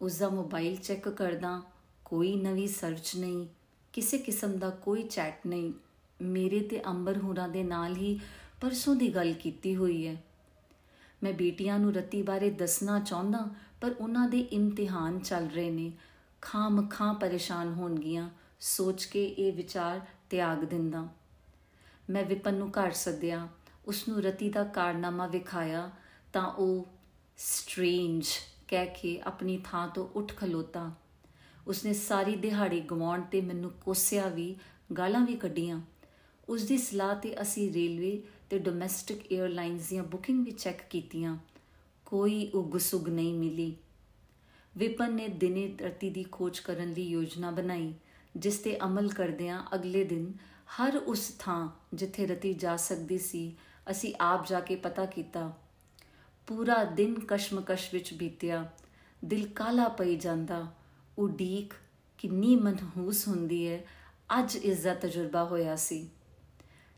ਉਸ 0.02 0.18
ਦਾ 0.18 0.30
ਮੋਬਾਈਲ 0.30 0.76
ਚੈੱਕ 0.76 1.10
ਕਰਦਾ, 1.10 1.62
ਕੋਈ 2.06 2.36
ਨਵੀਂ 2.36 2.68
ਸਰਚ 2.68 3.16
ਨਹੀਂ, 3.16 3.48
ਕਿਸੇ 3.94 4.18
ਕਿਸਮ 4.18 4.58
ਦਾ 4.58 4.70
ਕੋਈ 4.70 5.04
ਚੈਟ 5.04 5.48
ਨਹੀਂ। 5.48 5.74
ਮੇਰੇ 6.22 6.60
ਤੇ 6.60 6.86
ਅੰਬਰ 6.86 7.18
ਹੁਰਾਂ 7.18 7.50
ਦੇ 7.50 7.64
ਨਾਲ 7.64 7.96
ਹੀ 7.96 8.20
ਪਰਸੋਂ 8.62 8.96
ਦੀ 8.96 9.16
ਗੱਲ 9.16 9.34
ਕੀਤੀ 9.34 9.76
ਹੋਈ 9.76 10.08
ਹੈ। 10.08 10.24
ਮੈਂ 11.24 11.34
ਬੇਟੀਆਂ 11.34 11.80
ਨੂੰ 11.80 11.94
ਰਤੀ 11.94 12.22
ਬਾਰੇ 12.22 12.50
ਦੱਸਣਾ 12.50 13.00
ਚਾਹੁੰਦਾ, 13.00 13.48
ਪਰ 13.82 13.96
ਉਹਨਾਂ 14.00 14.28
ਦੇ 14.30 14.40
ਇਮਤਿਹਾਨ 14.40 15.20
ਚੱਲ 15.20 15.48
ਰਹੇ 15.48 15.70
ਨੇ। 15.70 15.92
ਖਾਮ 16.42 16.88
ਖਾਂ 16.88 17.14
ਪਰੇਸ਼ਾਨ 17.14 17.74
ਹੋਣਗੀਆਂ, 17.74 18.30
ਸੋਚ 18.60 19.06
ਕੇ 19.06 19.26
ਇਹ 19.26 19.54
ਵਿਚਾਰ 19.54 20.02
ਤਿਆਗ 20.30 20.58
ਦਿੰਦਾ। 20.58 21.08
ਮੈਂ 22.10 22.24
ਵਿਪਨ 22.24 22.54
ਨੂੰ 22.54 22.70
ਘਰ 22.70 22.92
ਸੱਦਿਆ 22.92 23.48
ਉਸ 23.88 24.08
ਨੂੰ 24.08 24.22
ਰਤੀ 24.22 24.50
ਦਾ 24.50 24.64
ਕਾਰਨਾਮਾ 24.64 25.28
ਵਿਖਾਇਆ, 25.28 25.92
ਤਾਂ 26.34 26.46
ਉਹ 26.46 26.88
ਸਟ੍ਰੇਂਜ 27.44 28.26
ਕਹਿ 28.68 28.86
ਕੇ 28.86 29.22
ਆਪਣੀ 29.22 29.62
ਥਾਂ 29.64 29.88
ਤੋਂ 29.88 30.08
ਉੱਠ 30.16 30.36
ਖਲੋਤਾ। 30.36 30.92
ਉਸਨੇ 31.68 31.94
ਸਾਰੀ 31.94 32.36
ਦਿਹਾੜੀ 32.36 32.82
ਗਵਾਉਣ 32.82 33.22
ਤੇ 33.22 33.42
ਮੈਨੂੰ 33.42 33.72
ਕੋਸਿਆ 33.72 34.28
ਵੀ, 34.28 34.56
ਗਾਲਾਂ 34.98 35.26
ਵੀ 35.26 35.36
ਕੱਢੀਆਂ। 35.36 35.82
ਉਸ 36.50 36.64
ਦੀ 36.64 36.78
ਸਲਾਹ 36.78 37.16
ਤੇ 37.16 37.42
ਅਸੀਂ 37.42 37.74
ਰੇਲਵੇ 37.74 38.24
ਤੇ 38.50 38.60
ਡੋਮੈਸਟਿਕ 38.60 39.20
에ਅਰਲਾਈਨਸ 39.34 39.90
ਦੀਆਂ 39.90 40.04
ਬੁਕਿੰਗ 40.04 40.46
ਵੀ 40.46 40.52
ਚੈੱਕ 40.52 40.82
ਕੀਤੀਆਂ। 40.90 41.38
ਕੋਈ 42.06 42.52
ਉਗਸੁਗ 42.56 43.10
ਨਹੀਂ 43.10 43.34
ਮਿਲੀ। 43.34 43.76
ਵਿਪਨ 44.78 45.14
ਨੇ 45.14 45.28
ਦਿਨੇ 45.28 45.68
ਧਰਤੀ 45.68 46.10
ਦੀ 46.10 46.26
ਖੋਜ 46.32 46.60
ਕਰਨ 46.60 46.94
ਦੀ 46.94 47.10
ਯੋਜਨਾ 47.10 47.52
ਬਣਾਈ, 47.52 47.94
ਜਿਸ 48.38 48.58
ਤੇ 48.58 48.78
ਅਮਲ 48.84 49.10
ਕਰਦਿਆਂ 49.10 49.64
ਅਗਲੇ 49.76 50.04
ਦਿਨ 50.04 50.34
ਹਰ 50.80 50.98
ਉਸ 50.98 51.36
ਥਾਂ 51.40 51.70
ਜਿੱਥੇ 51.94 52.28
ਰਤੀ 52.28 52.54
ਜਾ 52.54 52.78
ਸਕਦੀ 52.78 53.18
ਸੀ, 53.18 53.58
ਅਸੀਂ 53.92 54.14
ਆਪ 54.22 54.48
ਜਾ 54.48 54.60
ਕੇ 54.60 54.76
ਪਤਾ 54.76 55.06
ਕੀਤਾ। 55.06 55.58
ਪੂਰਾ 56.52 56.84
ਦਿਨ 56.84 57.20
ਕਸ਼ਮਕਸ਼ 57.28 57.94
ਵਿੱਚ 57.94 58.14
ਬੀਤਿਆ। 58.14 58.70
ਦਿਲ 59.26 59.48
ਕਾਲਾ 59.48 59.88
ਪਈ 59.88 60.16
ਜਾਂਦਾ। 60.16 60.68
ਉਡੀਕ 61.18 61.74
ਕਿੰਨੀ 62.18 62.56
ਮਨਹੂਸ 62.56 63.28
ਹੁੰਦੀ 63.28 63.68
ਹੈ 63.68 63.84
ਅੱਜ 64.40 64.56
ਇਸ 64.56 64.80
ਦਾ 64.80 64.94
ਤਜਰਬਾ 64.94 65.44
ਹੋਇਆ 65.44 65.76
ਸੀ। 65.76 66.10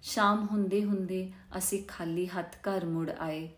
ਸ਼ਾਮ 0.02 0.48
ਹੁੰਦੇ 0.52 0.84
ਹੁੰਦੇ 0.84 1.32
ਅਸੀਂ 1.58 1.84
ਖਾਲੀ 1.88 2.28
ਹੱਥ 2.28 2.56
ਘਰ 2.56 2.86
ਮੁੜ 2.86 3.10
ਆਏ। 3.10 3.50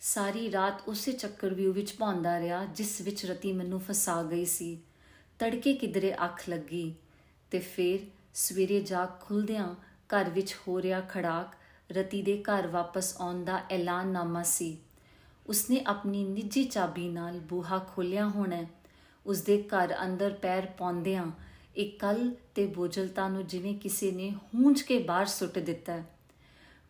ਸਾਰੀ 0.00 0.52
ਰਾਤ 0.52 0.82
ਉਸੇ 0.88 1.12
ਚੱਕਰਵਿਊ 1.12 1.72
ਵਿੱਚ 1.72 1.94
ਭੌਂਦਾ 1.98 2.40
ਰਿਹਾ 2.40 2.64
ਜਿਸ 2.64 3.00
ਵਿੱਚ 3.00 3.26
ਰਤੀ 3.26 3.52
ਮੈਨੂੰ 3.52 3.80
ਫਸਾ 3.80 4.22
ਗਈ 4.22 4.44
ਸੀ। 4.44 4.80
ਤੜਕੇ 5.38 5.74
ਕਿਧਰੇ 5.74 6.14
ਅੱਖ 6.24 6.48
ਲੱਗੀ 6.48 6.94
ਤੇ 7.50 7.58
ਫਿਰ 7.58 7.98
ਸਵੇਰੇ 8.34 8.80
ਜਾਗ 8.80 9.08
ਖੁੱਲਦਿਆਂ 9.20 9.74
ਘਰ 10.08 10.30
ਵਿੱਚ 10.30 10.56
ਹੋ 10.68 10.82
ਰਿਹਾ 10.82 11.00
ਖੜਾਕ 11.00 11.54
ਰਤੀ 11.92 12.22
ਦੇ 12.22 12.42
ਘਰ 12.42 12.66
ਵਾਪਸ 12.66 13.16
ਆਉਣ 13.20 13.44
ਦਾ 13.44 13.62
ਐਲਾਨਨਾਮਾ 13.70 14.42
ਸੀ। 14.42 14.78
ਉਸਨੇ 15.48 15.84
ਆਪਣੀ 15.86 16.24
ਨਿੱਜੀ 16.24 16.64
ਚਾਬੀ 16.64 17.08
ਨਾਲ 17.08 17.38
ਬੂਹਾ 17.38 17.78
ਖੋਲਿਆ 17.78 18.28
ਹੋਣਾ 18.28 18.64
ਉਸ 19.26 19.42
ਦੇ 19.42 19.62
ਘਰ 19.62 19.94
ਅੰਦਰ 20.04 20.32
ਪੈਰ 20.32 20.66
ਪਾਉਂਦਿਆਂ 20.66 21.26
ਇੱਕ 21.76 21.98
ਕਲ 21.98 22.34
ਤੇ 22.54 22.66
ਬੋਝਲਤਾ 22.66 23.28
ਨੂੰ 23.28 23.46
ਜਿਵੇਂ 23.46 23.78
ਕਿਸੇ 23.78 24.12
ਨੇ 24.12 24.34
ਹੂੰਝ 24.54 24.82
ਕੇ 24.82 24.98
ਬਾਹਰ 24.98 25.26
ਸੁੱਟ 25.26 25.58
ਦਿੱਤਾ 25.58 26.02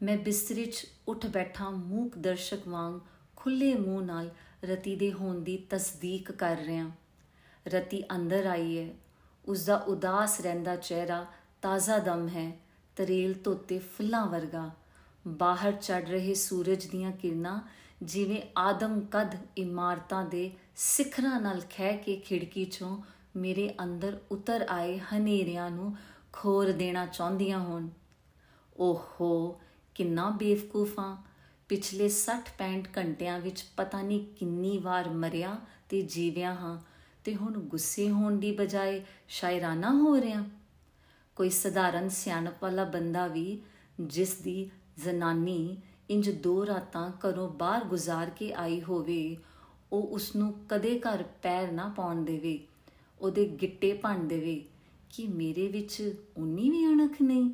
ਮੈਂ 0.03 0.17
ਬਿਸਤਰੇ 0.17 0.65
'ਚ 0.65 0.87
ਉੱਠ 1.09 1.27
ਬੈਠਾ 1.27 1.71
ਮੂਕ 1.71 2.19
ਦਰਸ਼ਕ 2.19 2.69
ਵਾਂਗ 2.69 3.01
ਖੁੱਲੇ 3.37 3.75
ਮੂੰਹ 3.75 4.03
ਨਾਲ 4.03 4.31
ਰਤੀ 4.65 4.97
ਦੇ 4.97 5.13
ਹੋਣ 5.13 5.41
ਦੀ 5.41 5.57
ਤਸਦੀਕ 5.71 6.33
ਕਰ 6.33 6.57
ਰਿਹਾ 6.57 6.91
ਰਤੀ 7.67 8.03
ਅੰਦਰ 8.15 8.47
ਆਈ 8.47 8.79
ਹੈ। 8.79 8.95
ਉਸ 9.45 9.65
ਦਾ 9.65 9.77
ਉਦਾਸ 9.77 10.41
ਰਹਿੰਦਾ 10.41 10.77
ਚਿਹਰਾ 10.77 11.27
ਤਾਜ਼ਾ 11.63 11.99
ਦਮ 11.99 12.29
ਹੈ, 12.29 12.59
ਤਰੇਲ 12.97 13.35
ਧੋਤੇ 13.45 13.79
ਫੁੱਲਾਂ 13.79 14.27
ਵਰਗਾ। 14.27 14.71
ਬਾਹਰ 15.29 15.73
ਚੜ 15.73 16.09
ਰਹੇ 16.09 16.35
ਸੂਰਜ 16.35 16.87
ਦੀਆਂ 16.87 17.13
ਕਿਰਨਾਂ 17.13 17.61
ਜਿਵੇਂ 18.03 18.43
ਆਦਮ 18.57 19.01
ਕਦ 19.01 19.35
ਇਮਾਰਤਾਂ 19.57 20.25
ਦੇ 20.25 20.51
ਸਿਖਰਾਂ 20.77 21.41
ਨਾਲ 21.41 21.61
ਖਹਿ 21.61 21.97
ਕੇ 21.97 22.17
ਖਿੜਕੀ 22.17 22.65
ਚੋਂ 22.65 22.99
ਮੇਰੇ 23.37 23.75
ਅੰਦਰ 23.83 24.19
ਉਤਰ 24.33 24.67
ਆਏ 24.69 24.99
ਹਨੇਰਿਆਂ 24.99 25.71
ਨੂੰ 25.71 25.97
ਖੋਰ 26.33 26.73
ਦੇਣਾ 26.73 27.07
ਚਾਹੁੰਦੀਆਂ 27.07 27.59
ਹੋਣ। 27.59 27.89
ਓਹੋ, 28.81 29.61
ਕਿੰਨਾ 29.95 30.31
ਬੇਵਕੂਫਾਂ 30.31 31.17
ਪਿਛਲੇ 31.69 32.09
60-65 32.09 32.87
ਘੰਟਿਆਂ 32.99 33.39
ਵਿੱਚ 33.39 33.65
ਪਤਾ 33.77 34.03
ਨਹੀਂ 34.03 34.27
ਕਿੰਨੀ 34.35 34.79
ਵਾਰ 34.79 35.09
ਮਰਿਆ 35.09 35.59
ਤੇ 35.89 36.03
ਜੀਵਿਆ 36.03 36.55
ਹਾਂ 36.55 36.79
ਤੇ 37.25 37.35
ਹੁਣ 37.35 37.59
ਗੁੱਸੇ 37.59 38.11
ਹੋਣ 38.11 38.37
ਦੀ 38.37 38.53
ਬਜਾਏ 38.53 39.03
ਸ਼ਾਇਰਾਨਾ 39.29 39.91
ਹੋ 39.91 40.21
ਰਿਆਂ 40.21 40.45
ਕੋਈ 41.37 41.51
ਸਧਾਰਨ 41.51 42.09
ਸਿਆਣਪ 42.09 42.63
ਵਾਲਾ 42.63 42.85
ਬੰਦਾ 42.85 43.27
ਵੀ 43.27 43.61
ਜਿਸ 44.01 44.35
ਦੀ 44.35 44.71
ਜ਼ਨਾਨੀ 44.99 45.77
ਇੰਜ 46.11 46.31
ਦੋ 46.31 46.67
ਰਾਤਾਂ 46.67 47.11
ਘਰੋਂ 47.19 47.49
ਬਾਹਰ 47.49 47.85
ਗੁਜ਼ਾਰ 47.85 48.31
ਕੇ 48.31 48.53
ਆਈ 48.53 48.81
ਹੋਵੇ, 48.83 49.37
ਉਹ 49.93 50.03
ਉਸ 50.03 50.35
ਨੂੰ 50.37 50.53
ਕਦੇ 50.69 50.99
ਘਰ 50.99 51.23
ਪੈਰ 51.43 51.73
ਨਾ 51.73 51.89
ਪਾਉਣ 51.89 52.25
ਦੇਵੇ, 52.25 52.59
ਉਹਦੇ 53.21 53.45
ਗਿੱਟੇ 53.63 53.93
ਭੰਨ 53.93 54.29
ਦੇਵੇ, 54.29 54.65
ਕਿ 55.11 55.27
ਮੇਰੇ 55.27 55.67
ਵਿੱਚ 55.69 56.15
ਉਨੀ 56.37 56.71
ਵੀ 56.71 56.85
ਅਣਖ 56.87 57.23
ਨਹੀਂ। 57.23 57.51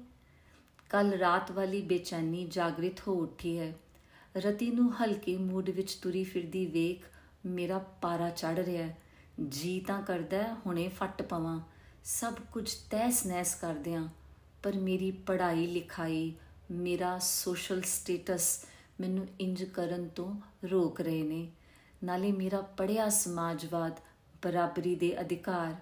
ਕੱਲ 0.90 1.12
ਰਾਤ 1.12 1.50
ਵਾਲੀ 1.52 1.80
ਬੇਚੈਨੀ 1.82 2.46
ਜਾਗਰਿਤ 2.46 3.00
ਹੋ 3.08 3.12
ਉੱਠੀ 3.12 3.58
ਹੈ। 3.58 3.72
ਰਤੀ 4.36 4.70
ਨੂੰ 4.70 4.92
ਹਲਕੇ 4.94 5.36
ਮੂਡ 5.36 5.70
ਵਿੱਚ 5.70 5.94
ਤੁਰੀ 5.94 6.24
ਫਿਰਦੀ 6.24 6.66
ਵੇਖ 6.66 7.04
ਮੇਰਾ 7.46 7.78
ਪਾਰਾ 8.02 8.30
ਚੜ 8.30 8.58
ਰਿਹਾ 8.58 8.88
ਜੀ 9.48 9.78
ਤਾਂ 9.80 10.02
ਕਰਦਾ 10.02 10.42
ਹੁਣੇ 10.66 10.88
ਫੱਟ 10.88 11.22
ਪਵਾਂ। 11.22 11.60
ਸਭ 12.04 12.34
ਕੁਝ 12.52 12.70
ਤੈਸ 12.90 13.24
ਨੈਸ 13.26 13.54
ਕਰਦਿਆਂ, 13.54 14.08
ਪਰ 14.62 14.76
ਮੇਰੀ 14.78 15.10
ਪੜ੍ਹਾਈ 15.10 15.66
ਲਿਖਾਈ 15.66 16.32
ਮੇਰਾ 16.70 17.18
ਸੋਸ਼ਲ 17.18 17.80
ਸਟੇਟਸ 17.82 18.64
ਮੈਨੂੰ 19.00 19.26
ਇੰਜ 19.40 19.62
ਕਰਨ 19.64 20.08
ਤੋਂ 20.08 20.34
ਰੋਕ 20.64 21.00
ਰਹੇ 21.00 21.22
ਨੇ। 21.22 21.48
ਨਾਲੇ 22.04 22.30
ਮੇਰਾ 22.32 22.60
ਪੜਿਆ 22.60 23.08
ਸਮਾਜਵਾਦ 23.08 24.00
ਬਰਾਬਰੀ 24.42 24.94
ਦੇ 24.94 25.20
ਅਧਿਕਾਰ। 25.20 25.74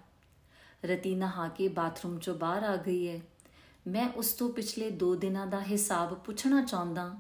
ਰਤੀ 0.87 1.15
ਨਹਾ 1.15 1.49
ਕੇ 1.49 1.69
ਬਾਥਰੂਮ 1.69 2.19
ਚੋਂ 2.19 2.35
ਬਾਹਰ 2.35 2.63
ਆ 2.63 2.77
ਗਈ 2.77 3.09
ਹੈ। 3.09 3.21
ਮੈਂ 3.89 4.09
ਉਸ 4.09 4.33
ਤੋਂ 4.33 4.49
ਪਿਛਲੇ 4.53 4.91
2 4.91 5.15
ਦਿਨਾਂ 5.15 5.47
ਦਾ 5.47 5.61
ਹਿਸਾਬ 5.61 6.15
ਪੁੱਛਣਾ 6.15 6.63
ਚਾਹੁੰਦਾ, 6.63 7.15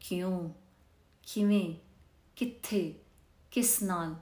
ਕਿਉਂ? 0.00 0.50
ਕਿਵੇਂ? 1.22 1.74
ਕਿੱਥੇ? 2.36 2.94
ਕਿਸ 3.50 3.82
ਨਾਲ? 3.82 4.14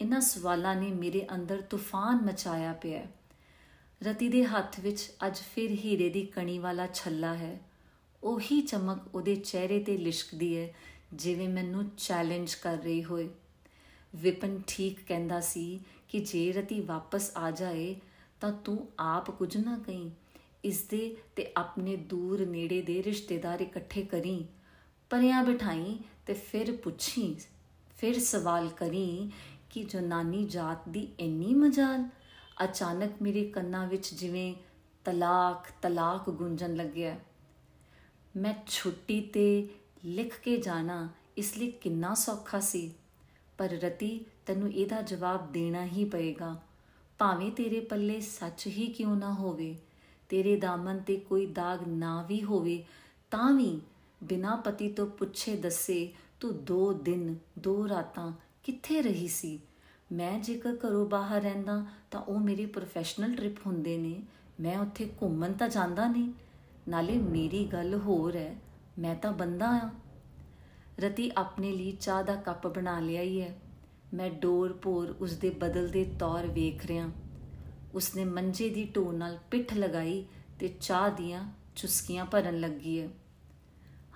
ਇਹਨਾਂ 0.00 0.20
ਸਵਾਲਾਂ 0.20 0.74
ਨੇ 0.76 0.90
ਮੇਰੇ 0.92 1.26
ਅੰਦਰ 1.34 1.60
ਤੂਫਾਨ 1.60 2.22
ਮਚਾਇਆ 2.22 2.72
ਪਿਆ। 2.72 3.06
ਰਤੀ 4.00 4.28
ਦੇ 4.28 4.44
ਹੱਥ 4.44 4.80
ਵਿੱਚ 4.80 5.10
ਅੱਜ 5.26 5.38
ਫਿਰ 5.54 5.70
ਹੀਰੇ 5.70 6.08
ਦੀ 6.10 6.24
ਕਣੀ 6.26 6.58
ਵਾਲਾ 6.58 6.86
ਛੱਲਾ 6.86 7.34
ਹੈ। 7.34 7.58
ਉਹੀ 8.22 8.60
ਚਮਕ 8.60 9.14
ਉਹਦੇ 9.14 9.34
ਚਿਹਰੇ 9.36 9.78
ਤੇ 9.80 9.96
ਲਿਸ਼ਕਦੀ 9.96 10.56
ਹੈ, 10.56 10.72
ਜਿਵੇਂ 11.14 11.48
ਮੈਨੂੰ 11.48 11.84
ਚੈਲੰਜ 11.96 12.54
ਕਰ 12.54 12.76
ਰਹੀ 12.76 13.04
ਹੋਏ। 13.04 13.28
ਵਿਪਨ 14.14 14.60
ਠੀਕ 14.66 15.00
ਕਹਿੰਦਾ 15.06 15.40
ਸੀ 15.40 15.80
ਕਿ 16.08 16.20
ਜੇ 16.20 16.52
ਰਤੀ 16.52 16.80
ਵਾਪਸ 16.80 17.30
ਆ 17.36 17.50
ਜਾਏ, 17.50 17.94
ਤਾਂ 18.40 18.52
ਤੂੰ 18.52 18.88
ਆਪ 18.98 19.30
ਕੁਝ 19.30 19.56
ਨਾ 19.56 19.78
ਕਹੀਂ। 19.78 20.10
ਇਸ 20.64 20.82
ਦੇ 20.82 21.16
ਤੇ 21.36 21.52
ਆਪਣੇ 21.56 21.96
ਦੂਰ 21.96 22.46
ਨੇੜੇ 22.46 22.80
ਦੇ 22.82 23.02
ਰਿਸ਼ਤੇਦਾਰ 23.02 23.60
ਇਕੱਠੇ 23.60 24.02
ਕਰੀ, 24.02 24.44
ਪਰਿਆਂ 25.10 25.42
ਬਿਠਾਈ 25.44 25.98
ਤੇ 26.26 26.34
ਫਿਰ 26.34 26.76
ਪੁੱਛੀ, 26.76 27.36
ਫਿਰ 27.98 28.18
ਸਵਾਲ 28.20 28.68
ਕਰੀ 28.68 29.30
ਕਿ 29.70 29.84
ਜੋ 29.84 30.00
ਨਾਨੀ 30.00 30.44
ਜਾਤ 30.44 30.88
ਦੀ 30.88 31.08
ਇੰਨੀ 31.20 31.54
ਮਜਾਲ? 31.54 32.08
ਅਚਾਨਕ 32.64 33.22
ਮੇਰੇ 33.22 33.44
ਕੰਨਾਂ 33.50 33.86
ਵਿੱਚ 33.86 34.14
ਜਿਵੇਂ 34.14 34.54
ਤਲਾਕ 35.04 35.68
ਤਲਾਕ 35.82 36.30
ਗੁੰਜਣ 36.30 36.74
ਲੱਗਿਆ। 36.74 37.18
ਮੈਂ 38.36 38.54
ਛੁੱਟੀ 38.66 39.20
ਤੇ 39.20 39.68
ਲਿਖ 40.04 40.40
ਕੇ 40.40 40.56
ਜਾਣਾ 40.56 41.08
ਇਸ 41.36 41.58
ਲਈ 41.58 41.70
ਕਿੰਨਾ 41.70 42.14
ਸੌਖਾ 42.14 42.60
ਸੀ। 42.60 42.92
ਪਰ 43.58 43.68
ਰਤੀ, 43.68 44.24
ਤੈਨੂੰ 44.46 44.72
ਇਹਦਾ 44.72 45.02
ਜਵਾਬ 45.02 45.52
ਦੇਣਾ 45.52 45.84
ਹੀ 45.84 46.04
ਪਏਗਾ। 46.04 46.56
ਭਾਵੇਂ 47.18 47.50
ਤੇਰੇ 47.50 47.80
ਪੱਲੇ 47.80 48.20
ਸੱਚ 48.20 48.66
ਹੀ 48.66 48.86
ਕਿਉਂ 48.86 49.16
ਨਾ 49.16 49.32
ਹੋਵੇ, 49.32 49.76
ਤੇਰੇ 50.28 50.56
ਦਾਮਨ 50.56 50.98
ਤੇ 50.98 51.16
ਕੋਈ 51.16 51.46
ਦਾਗ 51.46 51.88
ਨਾ 51.88 52.22
ਵੀ 52.22 52.44
ਹੋਵੇ, 52.44 52.84
ਤਾਂ 53.30 53.52
ਵੀ 53.52 53.80
ਬਿਨਾ 54.24 54.56
ਪਤੀ 54.56 54.88
ਤੋਂ 54.88 55.06
ਪੁੱਛੇ 55.06 55.56
ਦੱਸੇ 55.56 56.12
ਤੂੰ 56.40 56.64
ਦੋ 56.64 56.92
ਦਿਨ, 56.92 57.36
ਦੋ 57.58 57.88
ਰਾਤਾਂ 57.88 58.32
ਕਿੱਥੇ 58.62 59.02
ਰਹੀ 59.02 59.28
ਸੀ? 59.28 59.60
ਮੈਂ 60.12 60.40
ਜੇਕਰ 60.40 60.76
ਘਰੋਂ 60.86 61.06
ਬਾਹਰ 61.06 61.42
ਰਹਿੰਦਾ 61.42 61.86
ਤਾਂ 62.10 62.20
ਉਹ 62.20 62.40
ਮੇਰੇ 62.40 62.66
ਪ੍ਰੋਫੈਸ਼ਨਲ 62.66 63.34
ਟ੍ਰਿਪ 63.34 63.66
ਹੁੰਦੇ 63.66 63.98
ਨੇ। 63.98 64.22
ਮੈਂ 64.60 64.78
ਉੱਥੇ 64.78 65.10
ਘੁੰਮਣ 65.22 65.52
ਤਾਂ 65.52 65.68
ਜਾਂਦਾ 65.68 66.06
ਨਹੀਂ। 66.08 66.32
ਨਾਲੇ 66.88 67.18
ਮੇਰੀ 67.18 67.66
ਗੱਲ 67.66 67.94
ਹੋਰ 67.94 68.36
ਹੈ, 68.36 68.56
ਮੈਂ 68.98 69.14
ਤਾਂ 69.14 69.32
ਬੰਦਾ 69.32 69.68
ਆ। 69.68 69.90
ਰਤੀ 71.00 71.30
ਆਪਣੇ 71.36 71.72
ਲਈ 71.72 71.92
ਚਾਹ 71.92 72.22
ਦਾ 72.22 72.36
ਕੱਪ 72.36 72.66
ਬਣਾ 72.66 73.00
ਲਿਆ 73.00 73.22
ਹੀ 73.22 73.40
ਹੈ। 73.42 73.58
ਮੈਂ 74.14 74.30
ਡੋਰ 74.30 74.72
ਪੋਰ 74.72 75.16
ਉਸ 75.20 75.32
ਦੇ 75.32 75.50
ਬਦਲਦੇ 75.50 76.04
ਤੌਰ 76.18 76.46
ਵੇਖ 76.46 76.86
ਰਿਆਂ 76.86 77.10
ਉਸਨੇ 77.94 78.24
ਮੰਜੇ 78.24 78.68
ਦੀ 78.68 78.84
ਢੋ 78.84 79.12
ਨਾਲ 79.12 79.38
ਪਿੱਠ 79.50 79.74
ਲਗਾਈ 79.74 80.24
ਤੇ 80.58 80.68
ਚਾਹ 80.80 81.10
ਦੀਆਂ 81.10 81.52
ਚੁਸਕੀਆਂ 81.76 82.24
ਭਰਨ 82.24 82.60
ਲੱਗੀ 82.60 83.00
ਹੈ। 83.00 83.08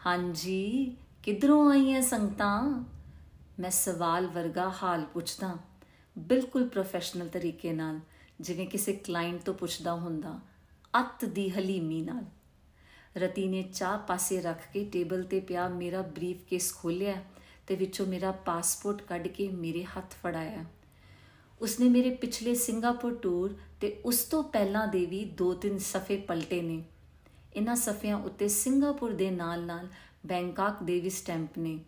ਹਾਂਜੀ, 0.07 0.97
ਕਿਧਰੋਂ 1.23 1.71
ਆਈਆਂ 1.71 2.03
ਸੰਗਤਾਂ? 2.03 2.85
ਮੈਂ 3.61 3.71
ਸਵਾਲ 3.71 4.27
ਵਰਗਾ 4.27 4.73
ਹਾਲ 4.83 5.05
ਪੁੱਛਦਾ, 5.05 5.57
ਬਿਲਕੁਲ 6.19 6.69
ਪ੍ਰੋਫੈਸ਼ਨਲ 6.69 7.29
ਤਰੀਕੇ 7.29 7.73
ਨਾਲ, 7.73 8.01
ਜਿਵੇਂ 8.41 8.67
ਕਿਸੇ 8.67 8.93
ਕਲਾਇੰਟ 8.93 9.43
ਤੋਂ 9.43 9.55
ਪੁੱਛਦਾ 9.55 9.93
ਹੁੰਦਾ, 9.93 10.41
ਅੱਤ 10.99 11.25
ਦੀ 11.25 11.51
ਹਲੀਮੀ 11.51 12.03
ਨਾਲ। 12.03 12.25
ਰਤੀ 13.17 13.49
ਨੇ 13.49 13.63
ਚਾਹ 13.63 13.99
ਪਾਸੇ 13.99 14.41
ਰੱਖ 14.41 14.73
ਕੇ 14.73 14.85
ਟੇਬਲ 14.85 15.23
ਤੇ 15.23 15.41
ਪਿਆ 15.41 15.69
ਮੇਰਾ 15.69 16.03
ਬਰੀਫ 16.03 16.43
ਕੇਸ 16.51 16.75
ਖੋਲਿਆ 16.75 17.15
ਤੇ 17.67 17.77
ਵਿੱਚੋਂ 17.77 18.07
ਮੇਰਾ 18.07 18.33
ਪਾਸਪੋਰਟ 18.33 19.03
ਕੱਢ 19.03 19.27
ਕੇ 19.27 19.49
ਮੇਰੇ 19.49 19.85
ਹੱਥ 19.85 20.15
ਫੜਾਇਆ। 20.15 20.65
ਉਸਨੇ 21.61 21.89
ਮੇਰੇ 21.89 22.11
ਪਿਛਲੇ 22.11 22.55
ਸਿੰਗਾਪੁਰ 22.55 23.15
ਟੂਰ 23.15 23.57
ਤੇ 23.81 24.01
ਉਸ 24.05 24.19
ਤੋਂ 24.25 24.43
ਪਹਿਲਾਂ 24.43 24.89
ਦੇ 24.89 25.07
ਵੀ 25.07 25.25
ਦੋ 25.25 25.55
ਤਿੰਨ 25.55 25.79
ਸਫੇ 25.79 26.17
ਪਲਟੇ 26.17 26.63
ਨੇ। 26.63 26.85
ਇਹਨਾਂ 27.57 27.77
ਸਫਿਆਂ 27.77 28.17
ਉੱਤੇ 28.17 28.49
ਸਿੰਗਾਪੁਰ 28.49 29.13
ਦੇ 29.13 29.31
ਨਾਲ-ਨਾਲ 29.31 29.89
ਬੈਂਕਾਕ 30.27 30.83
ਦੇ 30.83 31.01
ਵੀ 31.01 31.11
ਸਟੈਂਪ 31.11 31.59
ਨੇ। 31.59 31.81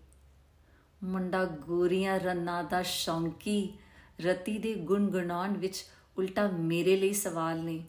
ਮੁੰਡਾ 1.05 1.45
ਗੋਰੀਆਂ 1.45 2.21
ਰੰਨਾ 2.21 2.63
ਦਾ 2.63 2.83
ਸ਼ੌਂਕੀ, 2.83 3.73
ਰਤੀ 4.21 4.59
ਦੇ 4.59 4.75
ਗੁੰਗਣਾਉਣ 4.75 5.57
ਵਿੱਚ 5.57 5.85
ਉਲਟਾ 6.19 6.51
ਮੇਰੇ 6.51 6.97
ਲਈ 6.97 7.13
ਸਵਾਲ 7.13 7.65
ਨੇ। 7.65 7.85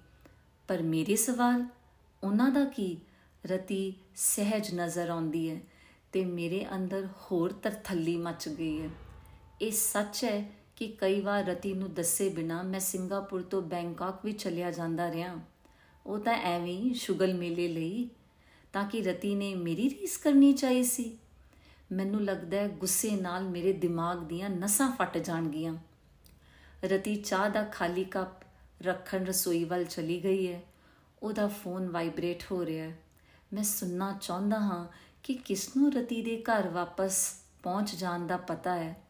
ਪਰ 0.67 0.81
ਮੇਰੇ 0.81 1.15
ਸਵਾਲ 1.15 1.65
ਉਹਨਾਂ 2.23 2.49
ਦਾ 2.49 2.65
ਕੀ? 2.65 2.97
ਰਤੀ 3.47 3.93
ਸਹਿਜ 4.15 4.73
ਨਜ਼ਰ 4.73 5.09
ਆਉਂਦੀ 5.09 5.49
ਹੈ 5.49 5.61
ਤੇ 6.11 6.25
ਮੇਰੇ 6.25 6.65
ਅੰਦਰ 6.75 7.07
ਹੋਰ 7.17 7.51
ਤਰਥੱਲੀ 7.51 8.17
ਮਚ 8.17 8.49
ਗਈ 8.49 8.81
ਹੈ। 8.81 8.89
ਇਹ 9.61 9.71
ਸੱਚ 9.71 10.23
ਹੈ 10.23 10.51
ਕਿ 10.75 10.87
ਕਈ 10.87 11.21
ਵਾਰ 11.21 11.45
ਰਤੀ 11.45 11.73
ਨੂੰ 11.73 11.93
ਦੱਸੇ 11.93 12.29
ਬਿਨਾ 12.29 12.61
ਮੈਂ 12.61 12.79
ਸਿੰਗਾਪੁਰ 12.79 13.41
ਤੋਂ 13.41 13.61
ਬੈਂਕਾਕ 13.61 14.25
ਵੀ 14.25 14.31
ਚਲਿਆ 14.31 14.71
ਜਾਂਦਾ 14.71 15.11
ਰਿਹਾ। 15.11 15.35
ਉਹ 16.05 16.19
ਤਾਂ 16.19 16.33
ਐਵੇਂ 16.33 16.93
ਸ਼ੁਗਲ 16.93 17.33
ਮੇਲੇ 17.33 17.67
ਲਈ 17.67 18.09
ਤਾਂ 18.73 18.89
ਕਿ 18.89 19.01
ਰਤੀ 19.01 19.35
ਨੇ 19.35 19.55
ਮੇਰੀ 19.55 19.89
ਰੀਸ 19.89 20.17
ਕਰਨੀ 20.17 20.53
ਚਾਹੀ 20.53 20.83
ਸੀ। 20.83 21.17
ਮੈਨੂੰ 21.91 22.23
ਲੱਗਦਾ 22.23 22.57
ਹੈ 22.57 22.67
ਗੁੱਸੇ 22.67 23.11
ਨਾਲ 23.11 23.43
ਮੇਰੇ 23.43 23.73
ਦਿਮਾਗ 23.73 24.17
ਦੀਆਂ 24.17 24.49
ਨਸਾਂ 24.49 24.91
ਫਟ 24.91 25.17
ਜਾਣਗੀਆਂ। 25.17 25.77
ਰਤੀ 26.83 27.15
ਚਾਹ 27.15 27.49
ਦਾ 27.49 27.63
ਖਾਲੀ 27.63 28.03
ਕੱਪ 28.03 28.43
ਰੱਖਣ 28.81 29.25
ਰਸੋਈ 29.25 29.63
ਵੱਲ 29.63 29.85
ਚਲੀ 29.85 30.23
ਗਈ 30.23 30.53
ਹੈ। 30.53 30.61
ਉਹਦਾ 31.23 31.47
ਫੋਨ 31.47 31.89
ਵਾਈਬ੍ਰੇਟ 31.89 32.43
ਹੋ 32.51 32.65
ਰਿਹਾ 32.65 32.87
ਹੈ। 32.87 32.97
ਮੈਂ 33.53 33.63
ਸੁਣਨਾ 33.63 34.17
ਚਾਹੁੰਦਾ 34.21 34.59
ਹਾਂ 34.59 34.87
ਕਿ 35.23 35.33
ਕਿਸ 35.33 35.77
ਨੂੰ 35.77 35.93
ਰਤੀ 35.93 36.21
ਦੇ 36.21 36.43
ਘਰ 36.43 36.67
ਵਾਪਸ 36.67 37.41
ਪਹੁੰਚ 37.63 37.95
ਜਾਣ 37.95 38.27
ਦਾ 38.27 38.37
ਪਤਾ 38.37 38.75
ਹੈ। 38.75 39.01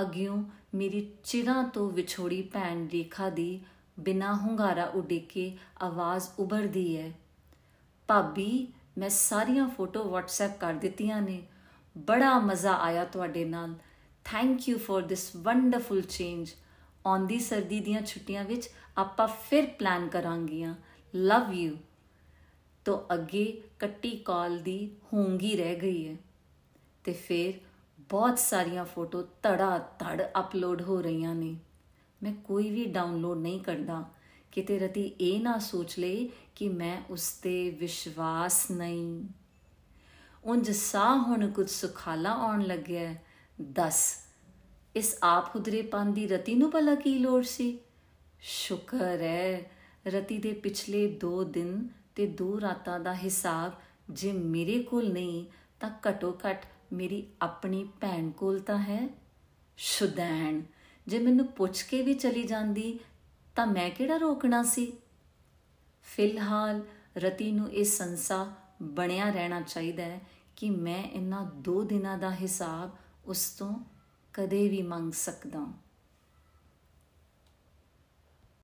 ਅਗਿਓ 0.00 0.44
ਮੇਰੀ 0.74 1.12
ਚਿਰਾਂ 1.24 1.64
ਤੋਂ 1.64 1.90
ਵਿਛੋੜੀ 1.90 2.42
ਭੈਣ 2.42 2.88
ਰੇਖਾ 2.88 3.30
ਦੀ 3.30 3.60
ਬਿਨਾ 4.00 4.34
ਹੁੰਗਾਰਾ 4.34 4.84
ਉਡੀਕੇ 4.84 5.56
ਆਵਾਜ਼ 5.82 6.28
ਉਭਰਦੀ 6.38 6.96
ਹੈ। 6.96 7.12
ਭਾਬੀ, 8.08 8.68
ਮੈਂ 8.98 9.08
ਸਾਰੀਆਂ 9.08 9.68
ਫੋਟੋ 9.68 10.16
WhatsApp 10.16 10.58
ਕਰ 10.60 10.74
ਦਿੱਤੀਆਂ 10.74 11.22
ਨੇ। 11.22 11.42
ਬੜਾ 11.98 12.38
ਮਜ਼ਾ 12.38 12.72
ਆਇਆ 12.72 13.04
ਤੁਹਾਡੇ 13.04 13.44
ਨਾਲ। 13.44 13.74
Thank 14.24 14.68
you 14.68 14.78
for 14.78 15.02
this 15.02 15.36
wonderful 15.36 16.00
change 16.00 16.50
ਆਉਂਦੀ 17.06 17.38
ਸਰਦੀ 17.38 17.80
ਦੀਆਂ 17.80 18.02
ਛੁੱਟੀਆਂ 18.02 18.44
ਵਿੱਚ 18.44 18.70
ਆਪਾਂ 18.98 19.28
ਫਿਰ 19.28 19.66
ਪਲਾਨ 19.66 20.08
ਕਰਾਂਗੀਆਂ। 20.08 20.74
ਲਵ 21.16 21.52
ਯੂ 21.52 21.76
ਤੋਂ 22.84 23.14
ਅੱਗੇ 23.14 23.62
ਕੱਟੀ 23.78 24.10
ਕਾਲ 24.10 24.58
ਦੀ 24.58 24.90
ਹੋਂਗੀ 25.12 25.56
ਰਹਿ 25.56 25.74
ਗਈ 25.74 26.08
ਹੈ। 26.08 26.16
ਤੇ 27.04 27.12
ਫਿਰ 27.12 27.54
ਬਹੁਤ 27.98 28.38
ਸਾਰੀਆਂ 28.38 28.84
ਫੋਟੋ 28.84 29.22
ਤੜਾ 29.42 29.78
ਤੜ 29.78 30.22
ਅਪਲੋਡ 30.40 30.82
ਹੋ 30.82 31.00
ਰਹੀਆਂ 31.02 31.34
ਨੇ। 31.34 31.56
ਮੈਂ 32.22 32.34
ਕੋਈ 32.34 32.70
ਵੀ 32.70 32.84
ਡਾਊਨਲੋਡ 32.84 33.38
ਨਹੀਂ 33.38 33.60
ਕਰਦਾ। 33.60 34.04
ਕਿਤੇ 34.52 34.78
ਰਤੀ 34.78 35.02
ਇਹ 35.20 35.40
ਨਾ 35.40 35.58
ਸੋਚ 35.58 35.98
ਲੇ 35.98 36.28
ਕਿ 36.54 36.68
ਮੈਂ 36.68 37.02
ਉਸ 37.10 37.30
ਤੇ 37.32 37.70
ਵਿਸ਼ਵਾਸ 37.70 38.70
ਨਹੀਂ। 38.70 39.24
ਉਂਝ 40.44 40.70
ਸਾਹ 40.70 41.16
ਹੁਣ 41.16 41.50
ਕੁਝ 41.50 41.68
ਸੁਖਾਲਾ 41.70 42.32
ਆਉਣ 42.32 42.62
ਲੱਗਿਆ 42.62 43.14
ਦੱਸ, 43.60 44.18
ਇਸ 44.96 45.16
ਆਪ 45.22 45.56
ਹੁਦਰੇਪਨ 45.56 46.12
ਦੀ 46.12 46.26
ਰਤੀ 46.28 46.54
ਨੂੰ 46.54 46.70
ਭਲਾ 46.70 46.94
ਕੀ 46.94 47.18
ਲੋੜ 47.18 47.42
ਸੀ? 47.42 47.78
ਸ਼ੁਕਰ 48.40 49.20
ਹੈ, 49.20 49.70
ਰਤੀ 50.06 50.38
ਦੇ 50.38 50.52
ਪਿਛਲੇ 50.52 51.06
2 51.20 51.44
ਦਿਨ 51.44 51.88
ਤੇ 52.16 52.26
2 52.42 52.60
ਰਾਤਾਂ 52.60 52.98
ਦਾ 53.00 53.14
ਹਿਸਾਬ 53.14 53.72
ਜੇ 54.10 54.32
ਮੇਰੇ 54.32 54.82
ਕੋਲ 54.82 55.12
ਨਹੀਂ, 55.12 55.44
ਤਾਂ 55.80 55.90
ਘਟੋ 56.08 56.36
ਘਟ 56.40 56.66
ਮੇਰੀ 56.92 57.26
ਆਪਣੀ 57.42 57.84
ਭੈਣ 58.00 58.30
ਕੋਲ 58.30 58.58
ਤਾਂ 58.60 58.78
ਹੈ। 58.78 59.08
ਸ਼ੁਦੈਣ 59.78 60.60
ਜੇ 61.06 61.18
ਮੈਨੂੰ 61.18 61.46
ਪੁੱਛ 61.46 61.82
ਕੇ 61.82 62.02
ਵੀ 62.02 62.14
ਚਲੀ 62.14 62.42
ਜਾਂਦੀ, 62.42 62.98
ਤਾਂ 63.56 63.66
ਮੈਂ 63.66 63.88
ਕਿਹੜਾ 63.90 64.16
ਰੋਕਣਾ 64.16 64.62
ਸੀ? 64.62 64.92
ਫਿਲਹਾਲ 66.06 66.82
ਰਤੀ 67.16 67.50
ਨੂੰ 67.52 67.70
ਇਹ 67.72 67.84
ਸੰਸਾ 67.84 68.44
ਬਣਿਆ 68.82 69.30
ਰਹਿਣਾ 69.30 69.60
ਚਾਹੀਦਾ 69.60 70.02
ਹੈ 70.02 70.20
ਕਿ 70.56 70.70
ਮੈਂ 70.70 71.02
ਇਹਨਾਂ 71.04 71.44
2 71.68 71.82
ਦਿਨਾਂ 71.84 72.18
ਦਾ 72.18 72.30
ਹਿਸਾਬ 72.34 72.96
ਉਸ 73.24 73.48
ਤੋਂ 73.50 73.74
ਕਦੇ 74.34 74.68
ਵੀ 74.68 74.82
ਮੰਗ 74.82 75.12
ਸਕਦਾ 75.12 75.66